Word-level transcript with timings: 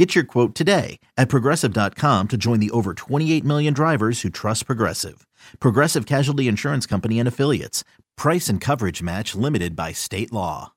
Get 0.00 0.14
your 0.14 0.24
quote 0.24 0.54
today 0.54 0.98
at 1.18 1.28
progressive.com 1.28 2.28
to 2.28 2.38
join 2.38 2.58
the 2.58 2.70
over 2.70 2.94
28 2.94 3.44
million 3.44 3.74
drivers 3.74 4.22
who 4.22 4.30
trust 4.30 4.64
Progressive. 4.64 5.26
Progressive 5.60 6.06
Casualty 6.06 6.48
Insurance 6.48 6.86
Company 6.86 7.18
and 7.18 7.28
Affiliates. 7.28 7.84
Price 8.16 8.48
and 8.48 8.62
coverage 8.62 9.02
match 9.02 9.34
limited 9.34 9.76
by 9.76 9.92
state 9.92 10.32
law. 10.32 10.72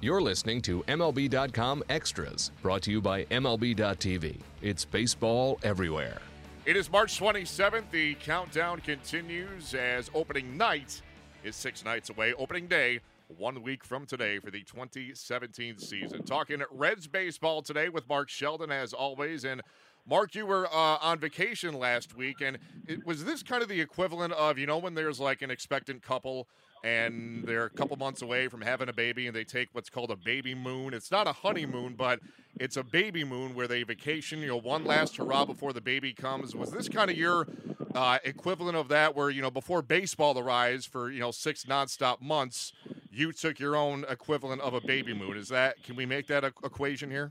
You're 0.00 0.22
listening 0.22 0.62
to 0.62 0.82
MLB.com 0.84 1.84
Extras, 1.90 2.50
brought 2.62 2.80
to 2.84 2.90
you 2.90 3.02
by 3.02 3.24
MLB.tv. 3.24 4.40
It's 4.62 4.86
baseball 4.86 5.58
everywhere. 5.62 6.22
It 6.64 6.78
is 6.78 6.90
March 6.90 7.20
27th. 7.20 7.90
The 7.90 8.14
countdown 8.14 8.80
continues 8.80 9.74
as 9.74 10.10
opening 10.14 10.56
night 10.56 11.02
is 11.44 11.56
six 11.56 11.84
nights 11.84 12.08
away. 12.08 12.32
Opening 12.32 12.68
day 12.68 13.00
one 13.36 13.62
week 13.62 13.84
from 13.84 14.06
today 14.06 14.38
for 14.38 14.50
the 14.50 14.62
2017 14.62 15.78
season. 15.78 16.22
Talking 16.24 16.62
Reds 16.70 17.06
baseball 17.06 17.62
today 17.62 17.88
with 17.88 18.08
Mark 18.08 18.28
Sheldon, 18.28 18.70
as 18.70 18.92
always. 18.92 19.44
And 19.44 19.62
Mark, 20.06 20.34
you 20.34 20.46
were 20.46 20.66
uh, 20.66 20.98
on 21.00 21.18
vacation 21.18 21.78
last 21.78 22.16
week, 22.16 22.40
and 22.40 22.58
it, 22.86 23.06
was 23.06 23.24
this 23.24 23.42
kind 23.42 23.62
of 23.62 23.68
the 23.68 23.80
equivalent 23.80 24.32
of, 24.32 24.58
you 24.58 24.66
know, 24.66 24.78
when 24.78 24.94
there's 24.94 25.20
like 25.20 25.42
an 25.42 25.50
expectant 25.50 26.02
couple 26.02 26.48
and 26.84 27.44
they're 27.46 27.66
a 27.66 27.70
couple 27.70 27.96
months 27.96 28.22
away 28.22 28.48
from 28.48 28.60
having 28.60 28.88
a 28.88 28.92
baby 28.92 29.28
and 29.28 29.36
they 29.36 29.44
take 29.44 29.68
what's 29.72 29.88
called 29.88 30.10
a 30.10 30.16
baby 30.16 30.54
moon. 30.54 30.92
It's 30.92 31.12
not 31.12 31.28
a 31.28 31.32
honeymoon, 31.32 31.94
but 31.94 32.18
it's 32.58 32.76
a 32.76 32.82
baby 32.82 33.22
moon 33.22 33.54
where 33.54 33.68
they 33.68 33.84
vacation, 33.84 34.40
you 34.40 34.48
know, 34.48 34.56
one 34.56 34.84
last 34.84 35.16
hurrah 35.16 35.44
before 35.44 35.72
the 35.72 35.80
baby 35.80 36.12
comes. 36.12 36.56
Was 36.56 36.72
this 36.72 36.88
kind 36.88 37.08
of 37.08 37.16
your 37.16 37.46
uh, 37.94 38.18
equivalent 38.24 38.76
of 38.76 38.88
that 38.88 39.14
where, 39.14 39.30
you 39.30 39.42
know, 39.42 39.50
before 39.50 39.80
baseball 39.80 40.36
arrives 40.36 40.84
for, 40.84 41.10
you 41.10 41.20
know, 41.20 41.30
six 41.30 41.64
nonstop 41.64 42.20
months, 42.20 42.72
you 43.12 43.30
took 43.30 43.60
your 43.60 43.76
own 43.76 44.04
equivalent 44.08 44.62
of 44.62 44.72
a 44.72 44.80
baby 44.80 45.12
moon? 45.12 45.36
Is 45.36 45.48
that, 45.48 45.82
can 45.84 45.96
we 45.96 46.06
make 46.06 46.26
that 46.28 46.44
equation 46.44 47.10
here? 47.10 47.30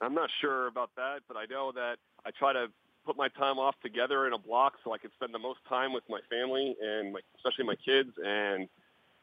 I'm 0.00 0.14
not 0.14 0.30
sure 0.40 0.68
about 0.68 0.90
that, 0.96 1.20
but 1.28 1.36
I 1.36 1.44
know 1.50 1.70
that 1.72 1.96
I 2.24 2.30
try 2.30 2.54
to 2.54 2.68
put 3.04 3.16
my 3.16 3.28
time 3.28 3.58
off 3.58 3.74
together 3.82 4.26
in 4.26 4.32
a 4.32 4.38
block 4.38 4.74
so 4.82 4.92
I 4.92 4.98
can 4.98 5.10
spend 5.14 5.34
the 5.34 5.38
most 5.38 5.60
time 5.68 5.92
with 5.92 6.04
my 6.08 6.20
family 6.30 6.74
and 6.80 7.12
my, 7.12 7.20
especially 7.36 7.64
my 7.64 7.74
kids 7.84 8.10
and 8.24 8.68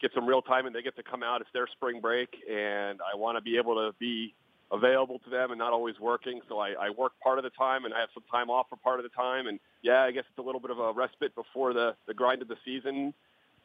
get 0.02 0.12
some 0.14 0.28
real 0.28 0.42
time 0.42 0.68
and 0.68 0.76
they 0.76 0.82
get 0.82 0.96
to 0.98 1.04
come 1.04 1.24
out. 1.24 1.42
It's 1.42 1.50
their 1.54 1.68
spring 1.68 2.02
break 2.02 2.30
and 2.50 3.00
I 3.02 3.18
want 3.18 3.38
to 3.38 3.42
be 3.42 3.58
able 3.58 3.76
to 3.76 3.96
be 4.00 4.36
available 4.72 5.20
to 5.20 5.30
them 5.30 5.52
and 5.52 5.58
not 5.58 5.74
always 5.74 6.00
working. 6.00 6.42
So 6.50 6.60
I, 6.60 6.74
I 6.80 6.90
work 6.92 7.14
part 7.24 7.40
of 7.40 7.44
the 7.44 7.52
time 7.52 7.86
and 7.86 7.94
I 7.94 8.00
have 8.00 8.10
some 8.14 8.24
time 8.32 8.50
off 8.50 8.68
for 8.70 8.76
part 8.76 9.00
of 9.00 9.04
the 9.04 9.16
time. 9.16 9.48
And 9.48 9.60
yeah, 9.82 10.02
I 10.02 10.12
guess 10.12 10.24
it's 10.30 10.40
a 10.40 10.42
little 10.42 10.62
bit 10.62 10.72
of 10.72 10.80
a 10.80 10.92
respite 10.92 11.34
before 11.36 11.74
the, 11.74 11.96
the 12.08 12.14
grind 12.14 12.42
of 12.42 12.48
the 12.48 12.58
season 12.66 13.14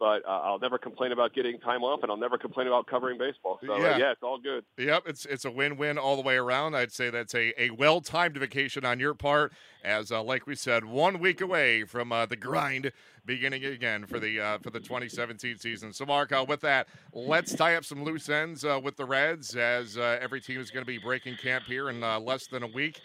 but 0.01 0.27
uh, 0.27 0.41
I'll 0.43 0.59
never 0.59 0.79
complain 0.79 1.12
about 1.12 1.34
getting 1.34 1.61
time 1.61 1.84
off, 1.84 2.03
and 2.03 2.11
I'll 2.11 2.17
never 2.17 2.39
complain 2.39 2.67
about 2.67 2.87
covering 2.87 3.19
baseball. 3.19 3.61
So 3.65 3.75
uh, 3.75 3.79
yeah, 3.79 3.84
uh, 3.84 3.98
yeah 3.98 4.12
it's 4.12 4.23
all 4.23 4.39
good. 4.41 4.65
Yep, 4.79 5.03
it's 5.07 5.27
it's 5.27 5.45
a 5.45 5.51
win-win 5.51 5.98
all 5.98 6.17
the 6.17 6.23
way 6.23 6.37
around. 6.37 6.75
I'd 6.75 6.91
say 6.91 7.11
that's 7.11 7.34
a, 7.34 7.53
a 7.62 7.70
well-timed 7.70 8.37
vacation 8.39 8.84
on 8.87 8.98
your 8.98 9.12
part, 9.12 9.53
as 9.84 10.11
uh, 10.11 10.23
like 10.23 10.47
we 10.47 10.57
said, 10.57 10.87
one 10.87 11.20
week 11.20 11.42
away 11.42 11.84
from 11.84 12.11
uh, 12.11 12.25
the 12.25 12.37
grind 12.37 12.92
beginning 13.27 13.62
again 13.67 14.07
for 14.07 14.19
the 14.19 14.41
uh, 14.41 14.59
for 14.59 14.70
the 14.70 14.81
2017 14.81 15.59
season. 15.59 15.92
So, 15.92 16.07
Mark, 16.07 16.33
with 16.48 16.62
that, 16.62 16.89
let's 17.12 17.55
tie 17.55 17.77
up 17.77 17.85
some 17.85 18.03
loose 18.03 18.31
ends 18.31 18.64
with 18.83 18.97
the 18.97 19.05
Reds, 19.05 19.55
as 19.55 19.98
every 19.98 20.41
team 20.41 20.61
is 20.61 20.70
going 20.70 20.85
to 20.85 20.91
be 20.91 20.98
breaking 20.98 21.36
camp 21.36 21.64
here 21.64 21.91
in 21.91 22.01
less 22.01 22.47
than 22.47 22.63
a 22.63 22.69
week. 22.69 23.03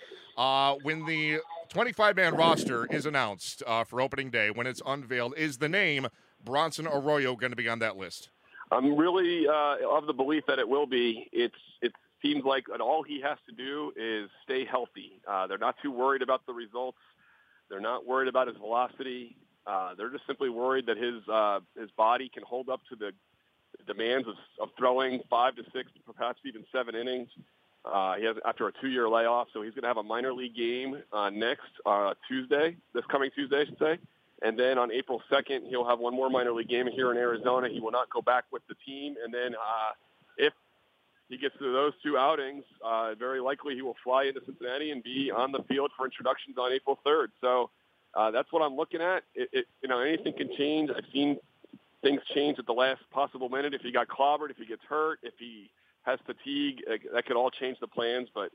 when 0.83 1.05
the 1.05 1.39
25 1.67 2.15
man 2.15 2.35
roster 2.35 2.85
is 2.85 3.05
announced 3.05 3.63
for 3.85 3.99
opening 3.99 4.29
day, 4.29 4.49
when 4.49 4.65
it's 4.65 4.81
unveiled, 4.85 5.33
is 5.35 5.57
the 5.57 5.67
name 5.67 6.07
Bronson 6.45 6.87
Arroyo 6.87 7.35
going 7.35 7.51
to 7.51 7.55
be 7.55 7.67
on 7.67 7.79
that 7.79 7.97
list? 7.97 8.29
I'm 8.71 8.97
really 8.97 9.47
uh, 9.47 9.75
of 9.89 10.07
the 10.07 10.13
belief 10.13 10.43
that 10.47 10.59
it 10.59 10.67
will 10.67 10.87
be. 10.87 11.29
It's 11.31 11.55
it 11.81 11.93
seems 12.21 12.43
like 12.43 12.65
all 12.79 13.03
he 13.03 13.21
has 13.21 13.37
to 13.47 13.55
do 13.55 13.91
is 13.95 14.29
stay 14.43 14.65
healthy. 14.65 15.21
Uh, 15.27 15.47
they're 15.47 15.57
not 15.57 15.75
too 15.81 15.91
worried 15.91 16.21
about 16.21 16.45
the 16.45 16.53
results. 16.53 16.97
They're 17.69 17.79
not 17.81 18.05
worried 18.05 18.27
about 18.27 18.47
his 18.47 18.57
velocity. 18.57 19.35
Uh, 19.67 19.95
they're 19.95 20.09
just 20.09 20.25
simply 20.27 20.49
worried 20.49 20.85
that 20.87 20.97
his 20.97 21.27
uh, 21.31 21.59
his 21.79 21.89
body 21.91 22.29
can 22.33 22.43
hold 22.43 22.69
up 22.69 22.81
to 22.89 22.95
the 22.95 23.11
demands 23.87 24.27
of, 24.27 24.35
of 24.59 24.69
throwing 24.77 25.21
five 25.29 25.55
to 25.55 25.63
six, 25.73 25.91
perhaps 26.05 26.39
even 26.45 26.65
seven 26.71 26.95
innings. 26.95 27.29
Uh, 27.83 28.15
he 28.15 28.25
has 28.25 28.35
after 28.45 28.67
a 28.67 28.71
two-year 28.81 29.07
layoff, 29.07 29.47
so 29.53 29.61
he's 29.61 29.73
going 29.73 29.83
to 29.83 29.87
have 29.87 29.97
a 29.97 30.03
minor 30.03 30.33
league 30.33 30.55
game 30.55 31.01
uh, 31.13 31.29
next 31.29 31.69
uh, 31.85 32.13
Tuesday, 32.27 32.75
this 32.93 33.05
coming 33.11 33.29
Tuesday, 33.35 33.61
I 33.61 33.65
should 33.65 33.77
say. 33.77 33.97
And 34.45 34.59
then 34.59 34.77
on 34.77 34.91
April 34.91 35.23
2nd, 35.31 35.67
he'll 35.69 35.87
have 35.87 35.97
one 35.97 36.13
more 36.13 36.29
minor 36.29 36.51
league 36.51 36.69
game 36.69 36.85
here 36.85 37.09
in 37.09 37.17
Arizona. 37.17 37.67
He 37.67 37.79
will 37.79 37.91
not 37.91 38.11
go 38.11 38.21
back 38.21 38.43
with 38.51 38.61
the 38.69 38.75
team. 38.85 39.15
And 39.23 39.33
then 39.33 39.55
uh, 39.55 39.91
if 40.37 40.53
he 41.29 41.37
gets 41.37 41.57
to 41.57 41.73
those 41.73 41.93
two 42.03 42.15
outings, 42.15 42.63
uh, 42.83 43.15
very 43.15 43.39
likely 43.39 43.73
he 43.73 43.81
will 43.81 43.95
fly 44.03 44.25
into 44.25 44.41
Cincinnati 44.45 44.91
and 44.91 45.01
be 45.01 45.31
on 45.35 45.51
the 45.51 45.63
field 45.67 45.89
for 45.97 46.05
introductions 46.05 46.57
on 46.59 46.71
April 46.71 46.99
3rd. 47.03 47.29
So 47.41 47.71
uh, 48.13 48.29
that's 48.29 48.51
what 48.53 48.61
I'm 48.61 48.75
looking 48.75 49.01
at. 49.01 49.23
It, 49.33 49.49
it, 49.51 49.65
you 49.81 49.89
know, 49.89 49.99
anything 49.99 50.33
can 50.33 50.55
change. 50.55 50.91
I've 50.95 51.11
seen 51.11 51.37
things 52.03 52.21
change 52.35 52.59
at 52.59 52.67
the 52.67 52.73
last 52.73 53.01
possible 53.09 53.49
minute. 53.49 53.73
If 53.73 53.81
he 53.81 53.91
got 53.91 54.07
clobbered, 54.07 54.51
if 54.51 54.57
he 54.57 54.67
gets 54.67 54.83
hurt, 54.87 55.17
if 55.23 55.33
he 55.39 55.71
has 56.03 56.19
fatigue, 56.23 56.83
that 57.11 57.25
could 57.25 57.35
all 57.35 57.49
change 57.49 57.79
the 57.79 57.87
plans. 57.87 58.27
But 58.31 58.51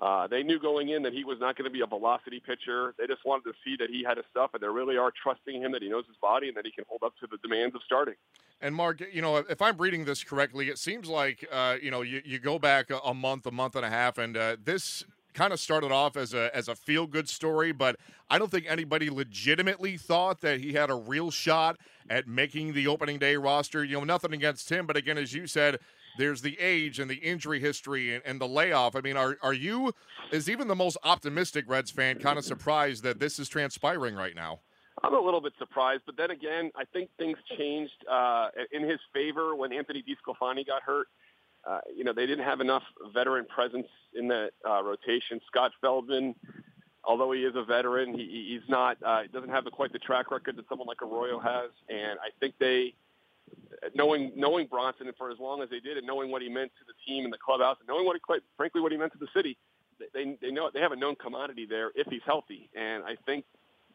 uh, 0.00 0.28
they 0.28 0.42
knew 0.42 0.60
going 0.60 0.90
in 0.90 1.02
that 1.02 1.12
he 1.12 1.24
was 1.24 1.38
not 1.40 1.56
going 1.56 1.64
to 1.64 1.70
be 1.70 1.80
a 1.80 1.86
velocity 1.86 2.40
pitcher. 2.44 2.94
They 2.98 3.06
just 3.06 3.24
wanted 3.24 3.44
to 3.44 3.52
see 3.64 3.76
that 3.80 3.90
he 3.90 4.04
had 4.04 4.16
his 4.16 4.26
stuff, 4.30 4.50
and 4.54 4.62
they 4.62 4.68
really 4.68 4.96
are 4.96 5.12
trusting 5.22 5.60
him 5.60 5.72
that 5.72 5.82
he 5.82 5.88
knows 5.88 6.04
his 6.06 6.16
body 6.16 6.48
and 6.48 6.56
that 6.56 6.64
he 6.64 6.70
can 6.70 6.84
hold 6.88 7.02
up 7.02 7.14
to 7.20 7.26
the 7.28 7.36
demands 7.38 7.74
of 7.74 7.80
starting. 7.84 8.14
And 8.60 8.74
Mark, 8.74 9.02
you 9.12 9.22
know, 9.22 9.36
if 9.36 9.60
I'm 9.60 9.76
reading 9.76 10.04
this 10.04 10.22
correctly, 10.22 10.68
it 10.68 10.78
seems 10.78 11.08
like 11.08 11.46
uh, 11.50 11.76
you 11.82 11.90
know 11.90 12.02
you, 12.02 12.22
you 12.24 12.38
go 12.38 12.58
back 12.58 12.90
a, 13.04 13.14
month, 13.14 13.46
a 13.46 13.50
month 13.50 13.74
and 13.74 13.84
a 13.84 13.90
half, 13.90 14.18
and 14.18 14.36
uh, 14.36 14.56
this 14.64 15.04
kind 15.34 15.52
of 15.52 15.60
started 15.60 15.92
off 15.92 16.16
as 16.16 16.34
a 16.34 16.54
as 16.56 16.68
a 16.68 16.74
feel 16.74 17.06
good 17.06 17.28
story, 17.28 17.72
but 17.72 17.96
I 18.30 18.38
don't 18.38 18.50
think 18.50 18.66
anybody 18.68 19.10
legitimately 19.10 19.96
thought 19.96 20.40
that 20.40 20.60
he 20.60 20.72
had 20.72 20.90
a 20.90 20.94
real 20.94 21.30
shot 21.30 21.76
at 22.10 22.26
making 22.26 22.72
the 22.72 22.86
opening 22.86 23.18
day 23.18 23.36
roster. 23.36 23.84
You 23.84 23.98
know, 23.98 24.04
nothing 24.04 24.32
against 24.32 24.70
him, 24.70 24.86
but 24.86 24.96
again, 24.96 25.18
as 25.18 25.32
you 25.32 25.46
said, 25.46 25.78
there's 26.18 26.42
the 26.42 26.58
age 26.60 26.98
and 26.98 27.10
the 27.10 27.16
injury 27.16 27.60
history 27.60 28.14
and, 28.14 28.22
and, 28.26 28.40
the 28.40 28.46
layoff. 28.46 28.94
I 28.94 29.00
mean, 29.00 29.16
are 29.16 29.38
are 29.42 29.54
you, 29.54 29.92
is 30.30 30.50
even 30.50 30.68
the 30.68 30.74
most 30.74 30.98
optimistic 31.04 31.64
Reds 31.66 31.90
fan, 31.90 32.18
kind 32.18 32.38
of 32.38 32.44
surprised 32.44 33.02
that 33.04 33.18
this 33.18 33.38
is 33.38 33.48
transpiring 33.48 34.14
right 34.14 34.34
now? 34.34 34.60
I'm 35.02 35.14
a 35.14 35.20
little 35.20 35.40
bit 35.40 35.52
surprised, 35.58 36.02
but 36.06 36.16
then 36.16 36.32
again, 36.32 36.72
I 36.76 36.84
think 36.84 37.08
things 37.18 37.38
changed 37.56 38.04
uh, 38.10 38.48
in 38.72 38.82
his 38.82 38.98
favor 39.14 39.54
when 39.54 39.72
Anthony 39.72 40.02
DeSclafani 40.02 40.66
got 40.66 40.82
hurt. 40.82 41.06
Uh, 41.64 41.80
you 41.94 42.02
know, 42.02 42.12
they 42.12 42.26
didn't 42.26 42.44
have 42.44 42.60
enough 42.60 42.82
veteran 43.14 43.44
presence 43.46 43.86
in 44.14 44.26
that 44.28 44.50
uh, 44.68 44.82
rotation. 44.82 45.40
Scott 45.46 45.70
Feldman, 45.80 46.34
although 47.04 47.30
he 47.30 47.40
is 47.40 47.54
a 47.54 47.64
veteran, 47.64 48.12
he, 48.14 48.48
he's 48.50 48.68
not. 48.68 48.96
Uh, 49.04 49.22
doesn't 49.32 49.50
have 49.50 49.64
quite 49.72 49.92
the 49.92 49.98
track 50.00 50.30
record 50.32 50.56
that 50.56 50.68
someone 50.68 50.88
like 50.88 51.02
Arroyo 51.02 51.38
has, 51.38 51.70
and 51.88 52.18
I 52.18 52.30
think 52.40 52.54
they 52.58 52.94
knowing 53.94 54.32
knowing 54.36 54.66
Bronson 54.66 55.10
for 55.16 55.30
as 55.30 55.38
long 55.38 55.62
as 55.62 55.70
they 55.70 55.80
did, 55.80 55.96
and 55.96 56.06
knowing 56.06 56.30
what 56.30 56.42
he 56.42 56.48
meant 56.48 56.72
to 56.78 56.84
the 56.86 56.94
team 57.06 57.24
and 57.24 57.32
the 57.32 57.38
clubhouse, 57.38 57.76
and 57.80 57.88
knowing 57.88 58.04
what 58.06 58.14
he 58.16 58.20
quite 58.20 58.42
frankly 58.56 58.80
what 58.80 58.92
he 58.92 58.98
meant 58.98 59.12
to 59.12 59.18
the 59.18 59.28
city, 59.34 59.56
they 60.14 60.36
they 60.40 60.50
know 60.50 60.70
they 60.72 60.80
have 60.80 60.92
a 60.92 60.96
known 60.96 61.16
commodity 61.16 61.66
there 61.66 61.90
if 61.94 62.06
he's 62.08 62.22
healthy, 62.24 62.68
and 62.74 63.04
I 63.04 63.16
think 63.26 63.44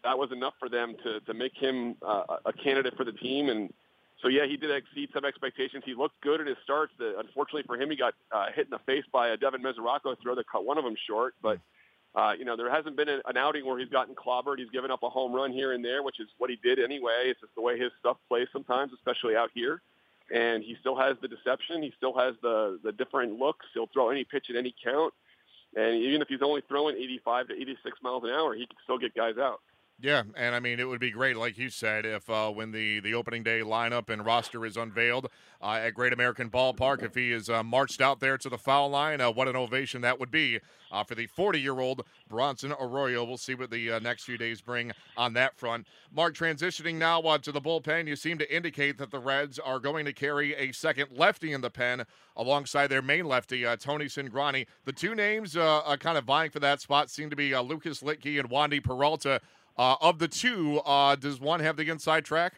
that 0.03 0.17
was 0.17 0.31
enough 0.31 0.53
for 0.59 0.69
them 0.69 0.95
to 1.03 1.19
to 1.21 1.33
make 1.33 1.53
him 1.55 1.95
uh, 2.01 2.37
a 2.45 2.53
candidate 2.53 2.95
for 2.95 3.03
the 3.03 3.13
team. 3.13 3.49
And 3.49 3.73
so 4.21 4.27
yeah, 4.27 4.45
he 4.45 4.57
did 4.57 4.71
exceed 4.71 5.09
some 5.13 5.25
expectations. 5.25 5.83
He 5.85 5.95
looked 5.95 6.19
good 6.21 6.41
in 6.41 6.47
his 6.47 6.57
starts. 6.63 6.93
The, 6.97 7.19
unfortunately 7.19 7.63
for 7.63 7.77
him, 7.81 7.89
he 7.89 7.95
got 7.95 8.13
uh, 8.31 8.47
hit 8.55 8.65
in 8.65 8.71
the 8.71 8.79
face 8.79 9.05
by 9.11 9.29
a 9.29 9.37
Devin 9.37 9.61
Mesoraco 9.61 10.15
throw 10.21 10.35
that 10.35 10.47
cut 10.47 10.65
one 10.65 10.77
of 10.77 10.83
them 10.83 10.95
short, 11.07 11.35
but. 11.41 11.59
Uh, 12.15 12.33
you 12.37 12.45
know, 12.45 12.55
there 12.55 12.69
hasn't 12.69 12.95
been 12.95 13.09
an 13.09 13.37
outing 13.37 13.65
where 13.65 13.79
he's 13.79 13.89
gotten 13.89 14.13
clobbered. 14.13 14.59
He's 14.59 14.69
given 14.69 14.91
up 14.91 15.01
a 15.01 15.09
home 15.09 15.33
run 15.33 15.51
here 15.51 15.73
and 15.73 15.83
there, 15.83 16.03
which 16.03 16.19
is 16.19 16.27
what 16.37 16.49
he 16.49 16.57
did 16.57 16.79
anyway. 16.79 17.23
It's 17.25 17.41
just 17.41 17.55
the 17.55 17.61
way 17.61 17.79
his 17.79 17.91
stuff 17.99 18.17
plays 18.27 18.47
sometimes, 18.53 18.91
especially 18.93 19.35
out 19.35 19.49
here. 19.53 19.81
And 20.33 20.63
he 20.63 20.75
still 20.79 20.95
has 20.95 21.17
the 21.21 21.27
deception. 21.27 21.81
He 21.81 21.91
still 21.97 22.13
has 22.17 22.35
the 22.41 22.79
the 22.83 22.91
different 22.91 23.39
looks. 23.39 23.65
He'll 23.73 23.89
throw 23.91 24.09
any 24.09 24.23
pitch 24.23 24.45
at 24.49 24.55
any 24.55 24.73
count. 24.83 25.13
And 25.75 25.95
even 25.95 26.21
if 26.21 26.27
he's 26.27 26.41
only 26.43 26.61
throwing 26.67 26.95
85 26.95 27.47
to 27.47 27.55
86 27.55 27.97
miles 28.03 28.23
an 28.23 28.29
hour, 28.29 28.53
he 28.53 28.67
can 28.67 28.77
still 28.83 28.99
get 28.99 29.15
guys 29.15 29.37
out. 29.39 29.61
Yeah, 30.01 30.23
and 30.35 30.55
I 30.55 30.59
mean 30.59 30.79
it 30.79 30.87
would 30.87 30.99
be 30.99 31.11
great, 31.11 31.37
like 31.37 31.57
you 31.57 31.69
said, 31.69 32.05
if 32.05 32.29
uh, 32.29 32.49
when 32.49 32.71
the 32.71 32.99
the 32.99 33.13
opening 33.13 33.43
day 33.43 33.61
lineup 33.61 34.09
and 34.09 34.25
roster 34.25 34.65
is 34.65 34.75
unveiled 34.75 35.29
uh, 35.61 35.79
at 35.81 35.91
Great 35.91 36.11
American 36.11 36.49
Ballpark, 36.49 37.03
if 37.03 37.15
he 37.15 37.31
is 37.31 37.49
uh, 37.49 37.63
marched 37.63 38.01
out 38.01 38.19
there 38.19 38.37
to 38.39 38.49
the 38.49 38.57
foul 38.57 38.89
line, 38.89 39.21
uh, 39.21 39.31
what 39.31 39.47
an 39.47 39.55
ovation 39.55 40.01
that 40.01 40.19
would 40.19 40.31
be 40.31 40.59
uh, 40.91 41.03
for 41.03 41.15
the 41.15 41.27
40 41.27 41.61
year 41.61 41.79
old 41.79 42.03
Bronson 42.27 42.73
Arroyo. 42.73 43.23
We'll 43.23 43.37
see 43.37 43.55
what 43.55 43.69
the 43.69 43.91
uh, 43.91 43.99
next 43.99 44.23
few 44.23 44.37
days 44.37 44.61
bring 44.61 44.91
on 45.15 45.33
that 45.33 45.55
front. 45.57 45.87
Mark, 46.11 46.35
transitioning 46.35 46.95
now 46.95 47.21
to 47.37 47.51
the 47.51 47.61
bullpen, 47.61 48.07
you 48.07 48.15
seem 48.15 48.37
to 48.39 48.55
indicate 48.55 48.97
that 48.97 49.11
the 49.11 49.19
Reds 49.19 49.57
are 49.57 49.79
going 49.79 50.05
to 50.05 50.13
carry 50.13 50.53
a 50.55 50.73
second 50.73 51.09
lefty 51.15 51.53
in 51.53 51.61
the 51.61 51.69
pen 51.69 52.05
alongside 52.35 52.87
their 52.87 53.01
main 53.01 53.25
lefty, 53.25 53.63
Tony 53.79 54.05
Cingrani. 54.05 54.65
The 54.85 54.91
two 54.91 55.15
names 55.15 55.53
kind 55.53 56.17
of 56.17 56.25
vying 56.25 56.51
for 56.51 56.59
that 56.59 56.81
spot 56.81 57.09
seem 57.09 57.29
to 57.29 57.35
be 57.35 57.55
Lucas 57.55 58.01
Luetge 58.01 58.39
and 58.39 58.49
Wandy 58.49 58.83
Peralta. 58.83 59.39
Uh, 59.77 59.95
of 60.01 60.19
the 60.19 60.27
two, 60.27 60.79
uh, 60.85 61.15
does 61.15 61.39
one 61.39 61.59
have 61.59 61.77
the 61.77 61.89
inside 61.89 62.25
track? 62.25 62.53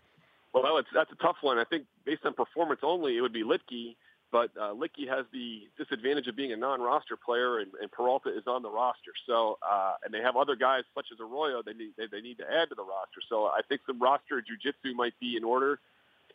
Well, 0.54 0.82
that's 0.94 1.12
a 1.12 1.16
tough 1.16 1.38
one. 1.42 1.58
I 1.58 1.66
think 1.66 1.86
based 2.06 2.26
on 2.26 2.34
performance 2.34 2.80
only, 2.84 3.18
it 3.18 3.22
would 3.22 3.34
be 3.34 3.44
Luetge, 3.44 3.96
but 4.32 4.52
uh, 4.60 4.74
Luetge 4.74 5.08
has 5.10 5.26
the 5.34 5.64
disadvantage 5.78 6.28
of 6.28 6.36
being 6.36 6.54
a 6.54 6.56
non-roster 6.56 7.18
player, 7.18 7.60
and, 7.60 7.72
and 7.82 7.92
Peralta 7.92 8.30
is 8.30 8.44
on 8.48 8.62
the 8.62 8.70
roster. 8.70 9.12
So, 9.28 9.58
uh, 9.70 9.94
and 10.04 10.14
they 10.14 10.22
have 10.22 10.38
other 10.38 10.56
guys 10.56 10.84
such 10.94 11.08
as 11.12 11.20
Arroyo 11.20 11.62
they 11.62 11.74
need 11.74 11.92
they, 11.98 12.08
they 12.10 12.22
need 12.22 12.38
to 12.38 12.46
add 12.46 12.70
to 12.70 12.76
the 12.76 12.84
roster. 12.84 13.20
So, 13.28 13.46
I 13.46 13.62
think 13.68 13.82
some 13.86 14.02
roster 14.02 14.42
jujitsu 14.42 14.96
might 14.96 15.14
be 15.20 15.36
in 15.36 15.44
order 15.44 15.80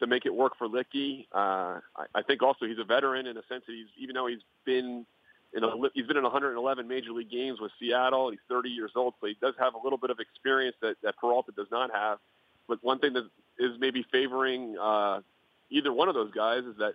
to 0.01 0.07
make 0.07 0.27
it 0.27 0.35
work 0.35 0.53
for 0.59 0.69
Luetge. 0.69 1.27
Uh, 1.33 1.81
I, 1.97 2.07
I 2.15 2.23
think 2.23 2.43
also 2.43 2.67
he's 2.67 2.79
a 2.79 2.85
veteran 2.85 3.27
in 3.27 3.37
a 3.37 3.43
sense 3.49 3.65
that 3.67 3.73
he's 3.73 3.89
even 3.99 4.15
though 4.15 4.27
he's 4.27 4.45
been 4.67 5.07
you 5.53 5.61
know, 5.61 5.89
he's 5.95 6.07
been 6.07 6.17
in 6.17 6.23
111 6.23 6.87
major 6.87 7.11
league 7.11 7.31
games 7.31 7.61
with 7.61 7.73
Seattle. 7.79 8.31
He's 8.31 8.39
30 8.49 8.71
years 8.71 8.93
old, 8.95 9.15
so 9.21 9.27
he 9.27 9.37
does 9.41 9.55
have 9.59 9.75
a 9.75 9.79
little 9.83 9.99
bit 9.99 10.11
of 10.11 10.21
experience 10.21 10.77
that, 10.81 10.97
that 11.03 11.17
Peralta 11.17 11.53
does 11.57 11.67
not 11.73 11.91
have. 11.93 12.19
But 12.69 12.79
one 12.83 13.01
thing 13.01 13.15
that 13.15 13.29
is 13.59 13.73
maybe 13.81 14.05
favoring 14.13 14.77
uh, 14.79 15.21
either 15.71 15.93
one 15.93 16.09
of 16.09 16.15
those 16.15 16.31
guys 16.33 16.65
is 16.65 16.77
that 16.79 16.95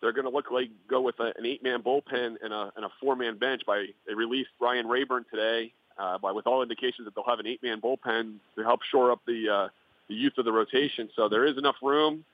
they're 0.00 0.12
going 0.12 0.26
to 0.26 0.30
look 0.30 0.50
like 0.50 0.68
go 0.88 1.00
with 1.00 1.18
a, 1.20 1.32
an 1.38 1.46
eight-man 1.46 1.82
bullpen 1.82 2.36
and 2.42 2.52
a, 2.52 2.72
and 2.76 2.84
a 2.84 2.90
four-man 3.00 3.38
bench. 3.38 3.62
By 3.66 3.86
they 4.06 4.14
released 4.14 4.50
Ryan 4.60 4.86
Raburn 4.86 5.24
today, 5.30 5.72
uh, 5.98 6.18
by 6.18 6.32
with 6.32 6.46
all 6.46 6.62
indications 6.62 7.06
that 7.06 7.14
they'll 7.14 7.24
have 7.24 7.40
an 7.40 7.46
eight-man 7.46 7.80
bullpen 7.80 8.34
to 8.56 8.62
help 8.62 8.82
shore 8.82 9.10
up 9.10 9.20
the 9.26 9.48
uh, 9.48 9.68
the 10.08 10.14
youth 10.14 10.34
of 10.38 10.44
the 10.44 10.52
rotation. 10.52 11.08
So 11.16 11.28
there 11.28 11.46
is 11.46 11.56
enough 11.56 11.76
room 11.82 12.24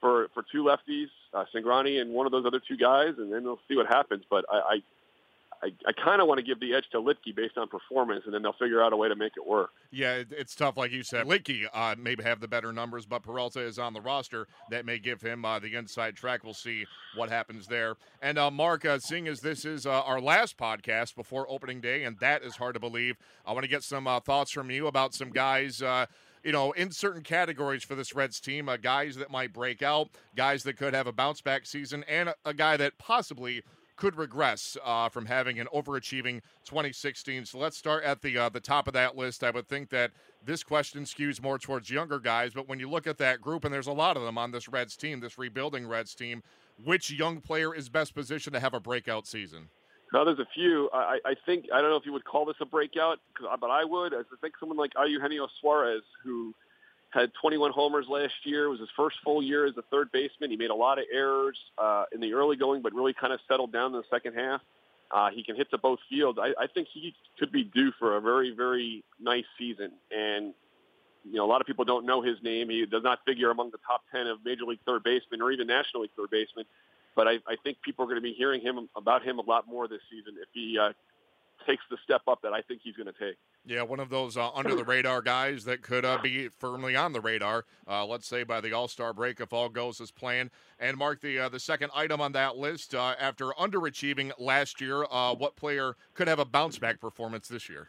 for 0.00 0.28
for 0.32 0.44
two 0.50 0.64
lefties, 0.64 1.08
uh, 1.34 1.44
Cingrani 1.54 2.00
and 2.00 2.12
one 2.12 2.24
of 2.24 2.32
those 2.32 2.46
other 2.46 2.60
two 2.66 2.78
guys, 2.78 3.14
and 3.18 3.30
then 3.30 3.44
we'll 3.44 3.60
see 3.68 3.76
what 3.76 3.86
happens. 3.86 4.24
But 4.30 4.46
I, 4.50 4.56
I 4.56 4.82
I, 5.62 5.68
I 5.86 5.92
kind 5.92 6.22
of 6.22 6.28
want 6.28 6.38
to 6.38 6.44
give 6.44 6.58
the 6.58 6.74
edge 6.74 6.84
to 6.92 6.98
Luetge 6.98 7.34
based 7.36 7.58
on 7.58 7.68
performance, 7.68 8.22
and 8.24 8.32
then 8.32 8.42
they'll 8.42 8.54
figure 8.54 8.82
out 8.82 8.92
a 8.92 8.96
way 8.96 9.08
to 9.08 9.16
make 9.16 9.32
it 9.36 9.46
work. 9.46 9.70
Yeah, 9.90 10.14
it, 10.14 10.28
it's 10.30 10.54
tough, 10.54 10.76
like 10.76 10.90
you 10.90 11.02
said. 11.02 11.26
Luetge 11.26 11.66
uh, 11.72 11.94
maybe 11.98 12.22
have 12.22 12.40
the 12.40 12.48
better 12.48 12.72
numbers, 12.72 13.04
but 13.04 13.22
Peralta 13.22 13.60
is 13.60 13.78
on 13.78 13.92
the 13.92 14.00
roster. 14.00 14.46
That 14.70 14.86
may 14.86 14.98
give 14.98 15.20
him 15.20 15.44
uh, 15.44 15.58
the 15.58 15.74
inside 15.74 16.16
track. 16.16 16.44
We'll 16.44 16.54
see 16.54 16.86
what 17.14 17.28
happens 17.28 17.66
there. 17.66 17.96
And 18.22 18.38
uh, 18.38 18.50
Mark, 18.50 18.84
uh, 18.84 18.98
seeing 18.98 19.28
as 19.28 19.40
this 19.40 19.64
is 19.64 19.86
uh, 19.86 19.90
our 20.02 20.20
last 20.20 20.56
podcast 20.56 21.14
before 21.14 21.50
opening 21.50 21.80
day, 21.80 22.04
and 22.04 22.18
that 22.20 22.42
is 22.42 22.56
hard 22.56 22.74
to 22.74 22.80
believe, 22.80 23.16
I 23.44 23.52
want 23.52 23.64
to 23.64 23.70
get 23.70 23.82
some 23.82 24.06
uh, 24.06 24.20
thoughts 24.20 24.50
from 24.50 24.70
you 24.70 24.86
about 24.86 25.14
some 25.14 25.30
guys 25.30 25.82
you 26.42 26.52
know, 26.52 26.72
in 26.72 26.90
certain 26.90 27.22
categories 27.22 27.82
for 27.82 27.94
this 27.94 28.14
Reds 28.14 28.40
team, 28.40 28.68
uh, 28.68 28.76
guys 28.76 29.16
that 29.16 29.30
might 29.30 29.52
break 29.52 29.82
out, 29.82 30.08
guys 30.34 30.62
that 30.62 30.76
could 30.76 30.94
have 30.94 31.06
a 31.06 31.12
bounce 31.12 31.40
back 31.40 31.66
season, 31.66 32.04
and 32.08 32.30
a, 32.30 32.34
a 32.44 32.54
guy 32.54 32.76
that 32.78 32.96
possibly 32.98 33.62
could 34.00 34.16
regress 34.16 34.78
uh, 34.82 35.10
from 35.10 35.26
having 35.26 35.60
an 35.60 35.68
overachieving 35.74 36.40
2016. 36.64 37.44
So 37.44 37.58
let's 37.58 37.76
start 37.76 38.02
at 38.02 38.22
the 38.22 38.38
uh, 38.38 38.48
the 38.48 38.58
top 38.58 38.88
of 38.88 38.94
that 38.94 39.14
list. 39.14 39.44
I 39.44 39.50
would 39.50 39.68
think 39.68 39.90
that 39.90 40.10
this 40.44 40.64
question 40.64 41.04
skews 41.04 41.40
more 41.42 41.58
towards 41.58 41.90
younger 41.90 42.18
guys, 42.18 42.54
but 42.54 42.66
when 42.66 42.80
you 42.80 42.88
look 42.88 43.06
at 43.06 43.18
that 43.18 43.42
group, 43.42 43.64
and 43.64 43.72
there's 43.72 43.86
a 43.86 43.92
lot 43.92 44.16
of 44.16 44.22
them 44.22 44.38
on 44.38 44.50
this 44.52 44.68
Reds 44.68 44.96
team, 44.96 45.20
this 45.20 45.36
rebuilding 45.36 45.86
Reds 45.86 46.14
team, 46.14 46.42
which 46.82 47.10
young 47.10 47.42
player 47.42 47.74
is 47.74 47.90
best 47.90 48.14
positioned 48.14 48.54
to 48.54 48.60
have 48.60 48.72
a 48.72 48.80
breakout 48.80 49.26
season? 49.26 49.68
Now, 50.14 50.24
there's 50.24 50.38
a 50.38 50.48
few. 50.54 50.88
I, 50.94 51.18
I 51.24 51.34
think 51.44 51.66
I 51.72 51.82
don't 51.82 51.90
know 51.90 51.96
if 51.96 52.06
you 52.06 52.12
would 52.14 52.24
call 52.24 52.46
this 52.46 52.56
a 52.60 52.66
breakout, 52.66 53.18
but 53.60 53.70
I 53.70 53.84
would. 53.84 54.14
I 54.14 54.22
think 54.40 54.54
someone 54.58 54.78
like 54.78 54.92
Eugenio 54.96 55.46
Suarez, 55.60 56.02
who 56.24 56.54
had 57.10 57.32
21 57.40 57.72
homers 57.72 58.06
last 58.08 58.34
year. 58.44 58.66
It 58.66 58.68
was 58.68 58.80
his 58.80 58.88
first 58.96 59.16
full 59.24 59.42
year 59.42 59.66
as 59.66 59.76
a 59.76 59.82
third 59.82 60.12
baseman. 60.12 60.50
He 60.50 60.56
made 60.56 60.70
a 60.70 60.74
lot 60.74 60.98
of 60.98 61.04
errors 61.12 61.58
uh, 61.76 62.04
in 62.12 62.20
the 62.20 62.32
early 62.34 62.56
going, 62.56 62.82
but 62.82 62.92
really 62.94 63.12
kind 63.12 63.32
of 63.32 63.40
settled 63.48 63.72
down 63.72 63.94
in 63.94 64.00
the 64.00 64.04
second 64.10 64.34
half. 64.34 64.60
Uh, 65.10 65.30
he 65.30 65.42
can 65.42 65.56
hit 65.56 65.68
to 65.70 65.78
both 65.78 65.98
fields. 66.08 66.38
I, 66.40 66.52
I 66.58 66.66
think 66.68 66.86
he 66.92 67.14
could 67.38 67.50
be 67.50 67.64
due 67.64 67.90
for 67.98 68.16
a 68.16 68.20
very, 68.20 68.54
very 68.54 69.02
nice 69.20 69.44
season. 69.58 69.90
And, 70.16 70.54
you 71.24 71.36
know, 71.36 71.44
a 71.44 71.50
lot 71.50 71.60
of 71.60 71.66
people 71.66 71.84
don't 71.84 72.06
know 72.06 72.22
his 72.22 72.36
name. 72.42 72.70
He 72.70 72.86
does 72.86 73.02
not 73.02 73.18
figure 73.26 73.50
among 73.50 73.72
the 73.72 73.78
top 73.84 74.02
10 74.12 74.28
of 74.28 74.38
Major 74.44 74.64
League 74.64 74.78
third 74.86 75.02
basemen 75.02 75.42
or 75.42 75.50
even 75.50 75.66
National 75.66 76.02
League 76.02 76.12
third 76.16 76.30
basemen. 76.30 76.64
But 77.16 77.26
I, 77.26 77.32
I 77.48 77.56
think 77.64 77.82
people 77.82 78.04
are 78.04 78.06
going 78.06 78.18
to 78.18 78.22
be 78.22 78.34
hearing 78.34 78.60
him 78.60 78.88
about 78.94 79.24
him 79.24 79.40
a 79.40 79.42
lot 79.42 79.66
more 79.66 79.88
this 79.88 80.00
season 80.08 80.34
if 80.40 80.48
he 80.52 80.78
uh, 80.78 80.92
takes 81.66 81.82
the 81.90 81.96
step 82.04 82.22
up 82.28 82.42
that 82.42 82.52
I 82.52 82.62
think 82.62 82.80
he's 82.82 82.96
going 82.96 83.06
to 83.06 83.18
take. 83.18 83.36
Yeah, 83.64 83.82
one 83.82 84.00
of 84.00 84.08
those 84.08 84.36
uh, 84.36 84.50
under 84.54 84.74
the 84.74 84.84
radar 84.84 85.22
guys 85.22 85.64
that 85.64 85.82
could 85.82 86.04
uh, 86.04 86.18
be 86.22 86.48
firmly 86.48 86.96
on 86.96 87.12
the 87.12 87.20
radar. 87.20 87.64
Uh, 87.86 88.06
let's 88.06 88.26
say 88.26 88.42
by 88.42 88.60
the 88.60 88.72
All 88.72 88.88
Star 88.88 89.12
break, 89.12 89.40
if 89.40 89.52
all 89.52 89.68
goes 89.68 90.00
as 90.00 90.10
planned. 90.10 90.50
And 90.78 90.96
mark 90.96 91.20
the 91.20 91.38
uh, 91.38 91.48
the 91.48 91.60
second 91.60 91.90
item 91.94 92.20
on 92.20 92.32
that 92.32 92.56
list 92.56 92.94
uh, 92.94 93.14
after 93.18 93.46
underachieving 93.50 94.32
last 94.38 94.80
year. 94.80 95.04
Uh, 95.10 95.34
what 95.34 95.56
player 95.56 95.96
could 96.14 96.28
have 96.28 96.38
a 96.38 96.44
bounce 96.44 96.78
back 96.78 97.00
performance 97.00 97.48
this 97.48 97.68
year? 97.68 97.88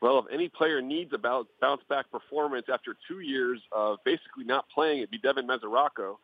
Well, 0.00 0.18
if 0.20 0.26
any 0.32 0.48
player 0.48 0.80
needs 0.80 1.12
a 1.12 1.18
bounce 1.18 1.82
back 1.88 2.10
performance 2.10 2.66
after 2.72 2.96
two 3.06 3.20
years 3.20 3.60
of 3.72 3.98
basically 4.04 4.44
not 4.44 4.66
playing, 4.70 4.98
it'd 4.98 5.10
be 5.10 5.18
Devin 5.18 5.46
Mesoraco. 5.46 6.16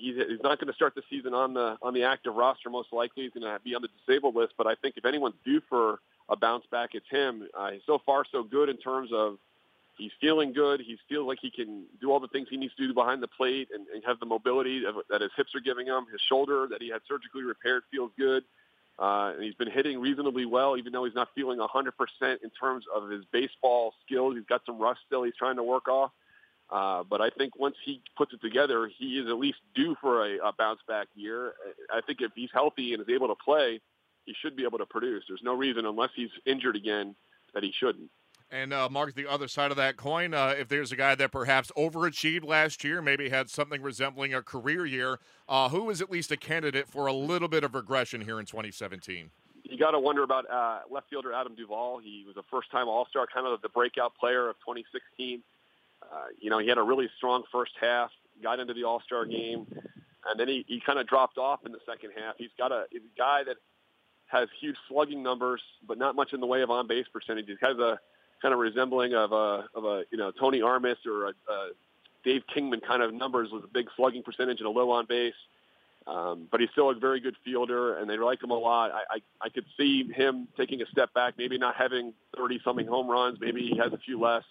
He's, 0.00 0.16
he's 0.16 0.42
not 0.42 0.58
going 0.58 0.68
to 0.68 0.74
start 0.74 0.94
the 0.94 1.02
season 1.10 1.34
on 1.34 1.54
the 1.54 1.76
on 1.82 1.94
the 1.94 2.04
active 2.04 2.34
roster. 2.34 2.70
Most 2.70 2.92
likely, 2.92 3.24
he's 3.24 3.32
going 3.32 3.44
to 3.44 3.60
be 3.62 3.74
on 3.74 3.82
the 3.82 3.88
disabled 4.04 4.34
list. 4.34 4.54
But 4.56 4.66
I 4.66 4.74
think 4.74 4.96
if 4.96 5.04
anyone's 5.04 5.36
due 5.44 5.60
for 5.68 6.00
a 6.30 6.36
bounce 6.36 6.64
back. 6.70 6.90
It's 6.94 7.08
him. 7.10 7.48
Uh, 7.54 7.72
so 7.84 8.00
far, 8.06 8.24
so 8.30 8.42
good 8.42 8.68
in 8.68 8.76
terms 8.76 9.10
of 9.12 9.36
he's 9.98 10.12
feeling 10.20 10.52
good. 10.52 10.80
He 10.80 10.96
feels 11.08 11.26
like 11.26 11.38
he 11.42 11.50
can 11.50 11.84
do 12.00 12.10
all 12.10 12.20
the 12.20 12.28
things 12.28 12.48
he 12.48 12.56
needs 12.56 12.74
to 12.76 12.86
do 12.86 12.94
behind 12.94 13.22
the 13.22 13.28
plate 13.28 13.68
and, 13.74 13.86
and 13.92 14.02
have 14.06 14.20
the 14.20 14.26
mobility 14.26 14.82
that 15.10 15.20
his 15.20 15.30
hips 15.36 15.54
are 15.54 15.60
giving 15.60 15.86
him. 15.86 16.06
His 16.10 16.20
shoulder 16.20 16.68
that 16.70 16.80
he 16.80 16.88
had 16.88 17.02
surgically 17.06 17.42
repaired 17.42 17.82
feels 17.90 18.12
good. 18.16 18.44
Uh, 18.98 19.32
and 19.34 19.42
he's 19.42 19.54
been 19.54 19.70
hitting 19.70 19.98
reasonably 19.98 20.44
well, 20.44 20.76
even 20.76 20.92
though 20.92 21.04
he's 21.04 21.14
not 21.14 21.28
feeling 21.34 21.58
100% 21.58 21.90
in 22.22 22.50
terms 22.50 22.84
of 22.94 23.08
his 23.08 23.24
baseball 23.32 23.94
skills. 24.06 24.36
He's 24.36 24.44
got 24.44 24.62
some 24.66 24.78
rust 24.78 25.00
still 25.06 25.22
he's 25.24 25.36
trying 25.36 25.56
to 25.56 25.62
work 25.62 25.88
off. 25.88 26.12
Uh, 26.70 27.02
but 27.02 27.20
I 27.20 27.30
think 27.30 27.58
once 27.58 27.74
he 27.84 28.00
puts 28.16 28.32
it 28.32 28.40
together, 28.40 28.90
he 28.98 29.18
is 29.18 29.28
at 29.28 29.38
least 29.38 29.58
due 29.74 29.96
for 30.00 30.24
a, 30.24 30.38
a 30.38 30.52
bounce 30.56 30.80
back 30.86 31.08
year. 31.14 31.54
I 31.92 32.00
think 32.00 32.20
if 32.20 32.30
he's 32.34 32.50
healthy 32.52 32.92
and 32.92 33.02
is 33.02 33.08
able 33.08 33.28
to 33.28 33.34
play, 33.34 33.80
he 34.24 34.34
should 34.40 34.54
be 34.54 34.64
able 34.64 34.78
to 34.78 34.86
produce. 34.86 35.24
There's 35.26 35.42
no 35.42 35.54
reason, 35.54 35.84
unless 35.84 36.10
he's 36.14 36.30
injured 36.46 36.76
again, 36.76 37.16
that 37.54 37.64
he 37.64 37.72
shouldn't. 37.76 38.10
And 38.52 38.72
uh, 38.72 38.88
Mark, 38.90 39.14
the 39.14 39.28
other 39.28 39.46
side 39.46 39.70
of 39.70 39.76
that 39.76 39.96
coin, 39.96 40.34
uh, 40.34 40.54
if 40.58 40.68
there's 40.68 40.90
a 40.90 40.96
guy 40.96 41.14
that 41.14 41.30
perhaps 41.30 41.70
overachieved 41.76 42.44
last 42.44 42.82
year, 42.82 43.00
maybe 43.00 43.28
had 43.28 43.48
something 43.48 43.80
resembling 43.80 44.34
a 44.34 44.42
career 44.42 44.84
year, 44.86 45.20
uh, 45.48 45.68
who 45.68 45.88
is 45.90 46.00
at 46.00 46.10
least 46.10 46.32
a 46.32 46.36
candidate 46.36 46.88
for 46.88 47.06
a 47.06 47.12
little 47.12 47.48
bit 47.48 47.62
of 47.62 47.74
regression 47.74 48.20
here 48.20 48.40
in 48.40 48.46
2017? 48.46 49.30
You 49.62 49.78
got 49.78 49.92
to 49.92 50.00
wonder 50.00 50.24
about 50.24 50.50
uh, 50.50 50.80
left 50.90 51.10
fielder 51.10 51.32
Adam 51.32 51.54
Duvall. 51.54 52.00
He 52.00 52.24
was 52.26 52.36
a 52.36 52.42
first-time 52.50 52.88
All-Star, 52.88 53.26
kind 53.32 53.46
of 53.46 53.60
the 53.62 53.68
breakout 53.68 54.14
player 54.16 54.48
of 54.48 54.56
2016. 54.60 55.42
Uh, 56.12 56.26
you 56.40 56.50
know, 56.50 56.58
he 56.58 56.68
had 56.68 56.78
a 56.78 56.82
really 56.82 57.08
strong 57.16 57.42
first 57.52 57.72
half, 57.80 58.10
got 58.42 58.58
into 58.58 58.74
the 58.74 58.84
All-Star 58.84 59.26
game, 59.26 59.66
and 60.28 60.38
then 60.38 60.48
he, 60.48 60.64
he 60.66 60.80
kind 60.84 60.98
of 60.98 61.06
dropped 61.06 61.38
off 61.38 61.60
in 61.64 61.72
the 61.72 61.78
second 61.86 62.10
half. 62.16 62.34
He's 62.36 62.50
got 62.58 62.72
a, 62.72 62.84
he's 62.90 63.02
a 63.02 63.18
guy 63.18 63.44
that 63.44 63.56
has 64.26 64.48
huge 64.60 64.76
slugging 64.88 65.22
numbers, 65.22 65.60
but 65.86 65.98
not 65.98 66.14
much 66.14 66.32
in 66.32 66.40
the 66.40 66.46
way 66.46 66.62
of 66.62 66.70
on 66.70 66.86
base 66.86 67.06
percentages. 67.12 67.58
Has 67.60 67.78
a 67.78 67.98
kind 68.40 68.54
of 68.54 68.60
resembling 68.60 69.14
of 69.14 69.32
a 69.32 69.66
of 69.74 69.84
a 69.84 70.04
you 70.10 70.18
know 70.18 70.30
Tony 70.30 70.62
Armas 70.62 70.98
or 71.06 71.26
a, 71.26 71.52
a 71.52 71.70
Dave 72.24 72.42
Kingman 72.54 72.80
kind 72.86 73.02
of 73.02 73.12
numbers 73.12 73.50
with 73.52 73.64
a 73.64 73.68
big 73.68 73.86
slugging 73.96 74.22
percentage 74.22 74.58
and 74.58 74.66
a 74.66 74.70
low 74.70 74.90
on 74.90 75.06
base. 75.06 75.34
Um, 76.06 76.48
but 76.50 76.60
he's 76.60 76.70
still 76.70 76.90
a 76.90 76.94
very 76.94 77.20
good 77.20 77.36
fielder, 77.44 77.98
and 77.98 78.08
they 78.08 78.16
like 78.16 78.42
him 78.42 78.50
a 78.50 78.58
lot. 78.58 78.90
I, 78.90 79.16
I 79.16 79.20
I 79.42 79.48
could 79.48 79.66
see 79.76 80.04
him 80.12 80.48
taking 80.56 80.80
a 80.82 80.86
step 80.86 81.12
back, 81.12 81.34
maybe 81.36 81.58
not 81.58 81.76
having 81.76 82.14
30 82.36 82.60
something 82.64 82.86
home 82.86 83.08
runs. 83.08 83.38
Maybe 83.40 83.68
he 83.68 83.76
has 83.78 83.92
a 83.92 83.98
few 83.98 84.18
less. 84.20 84.44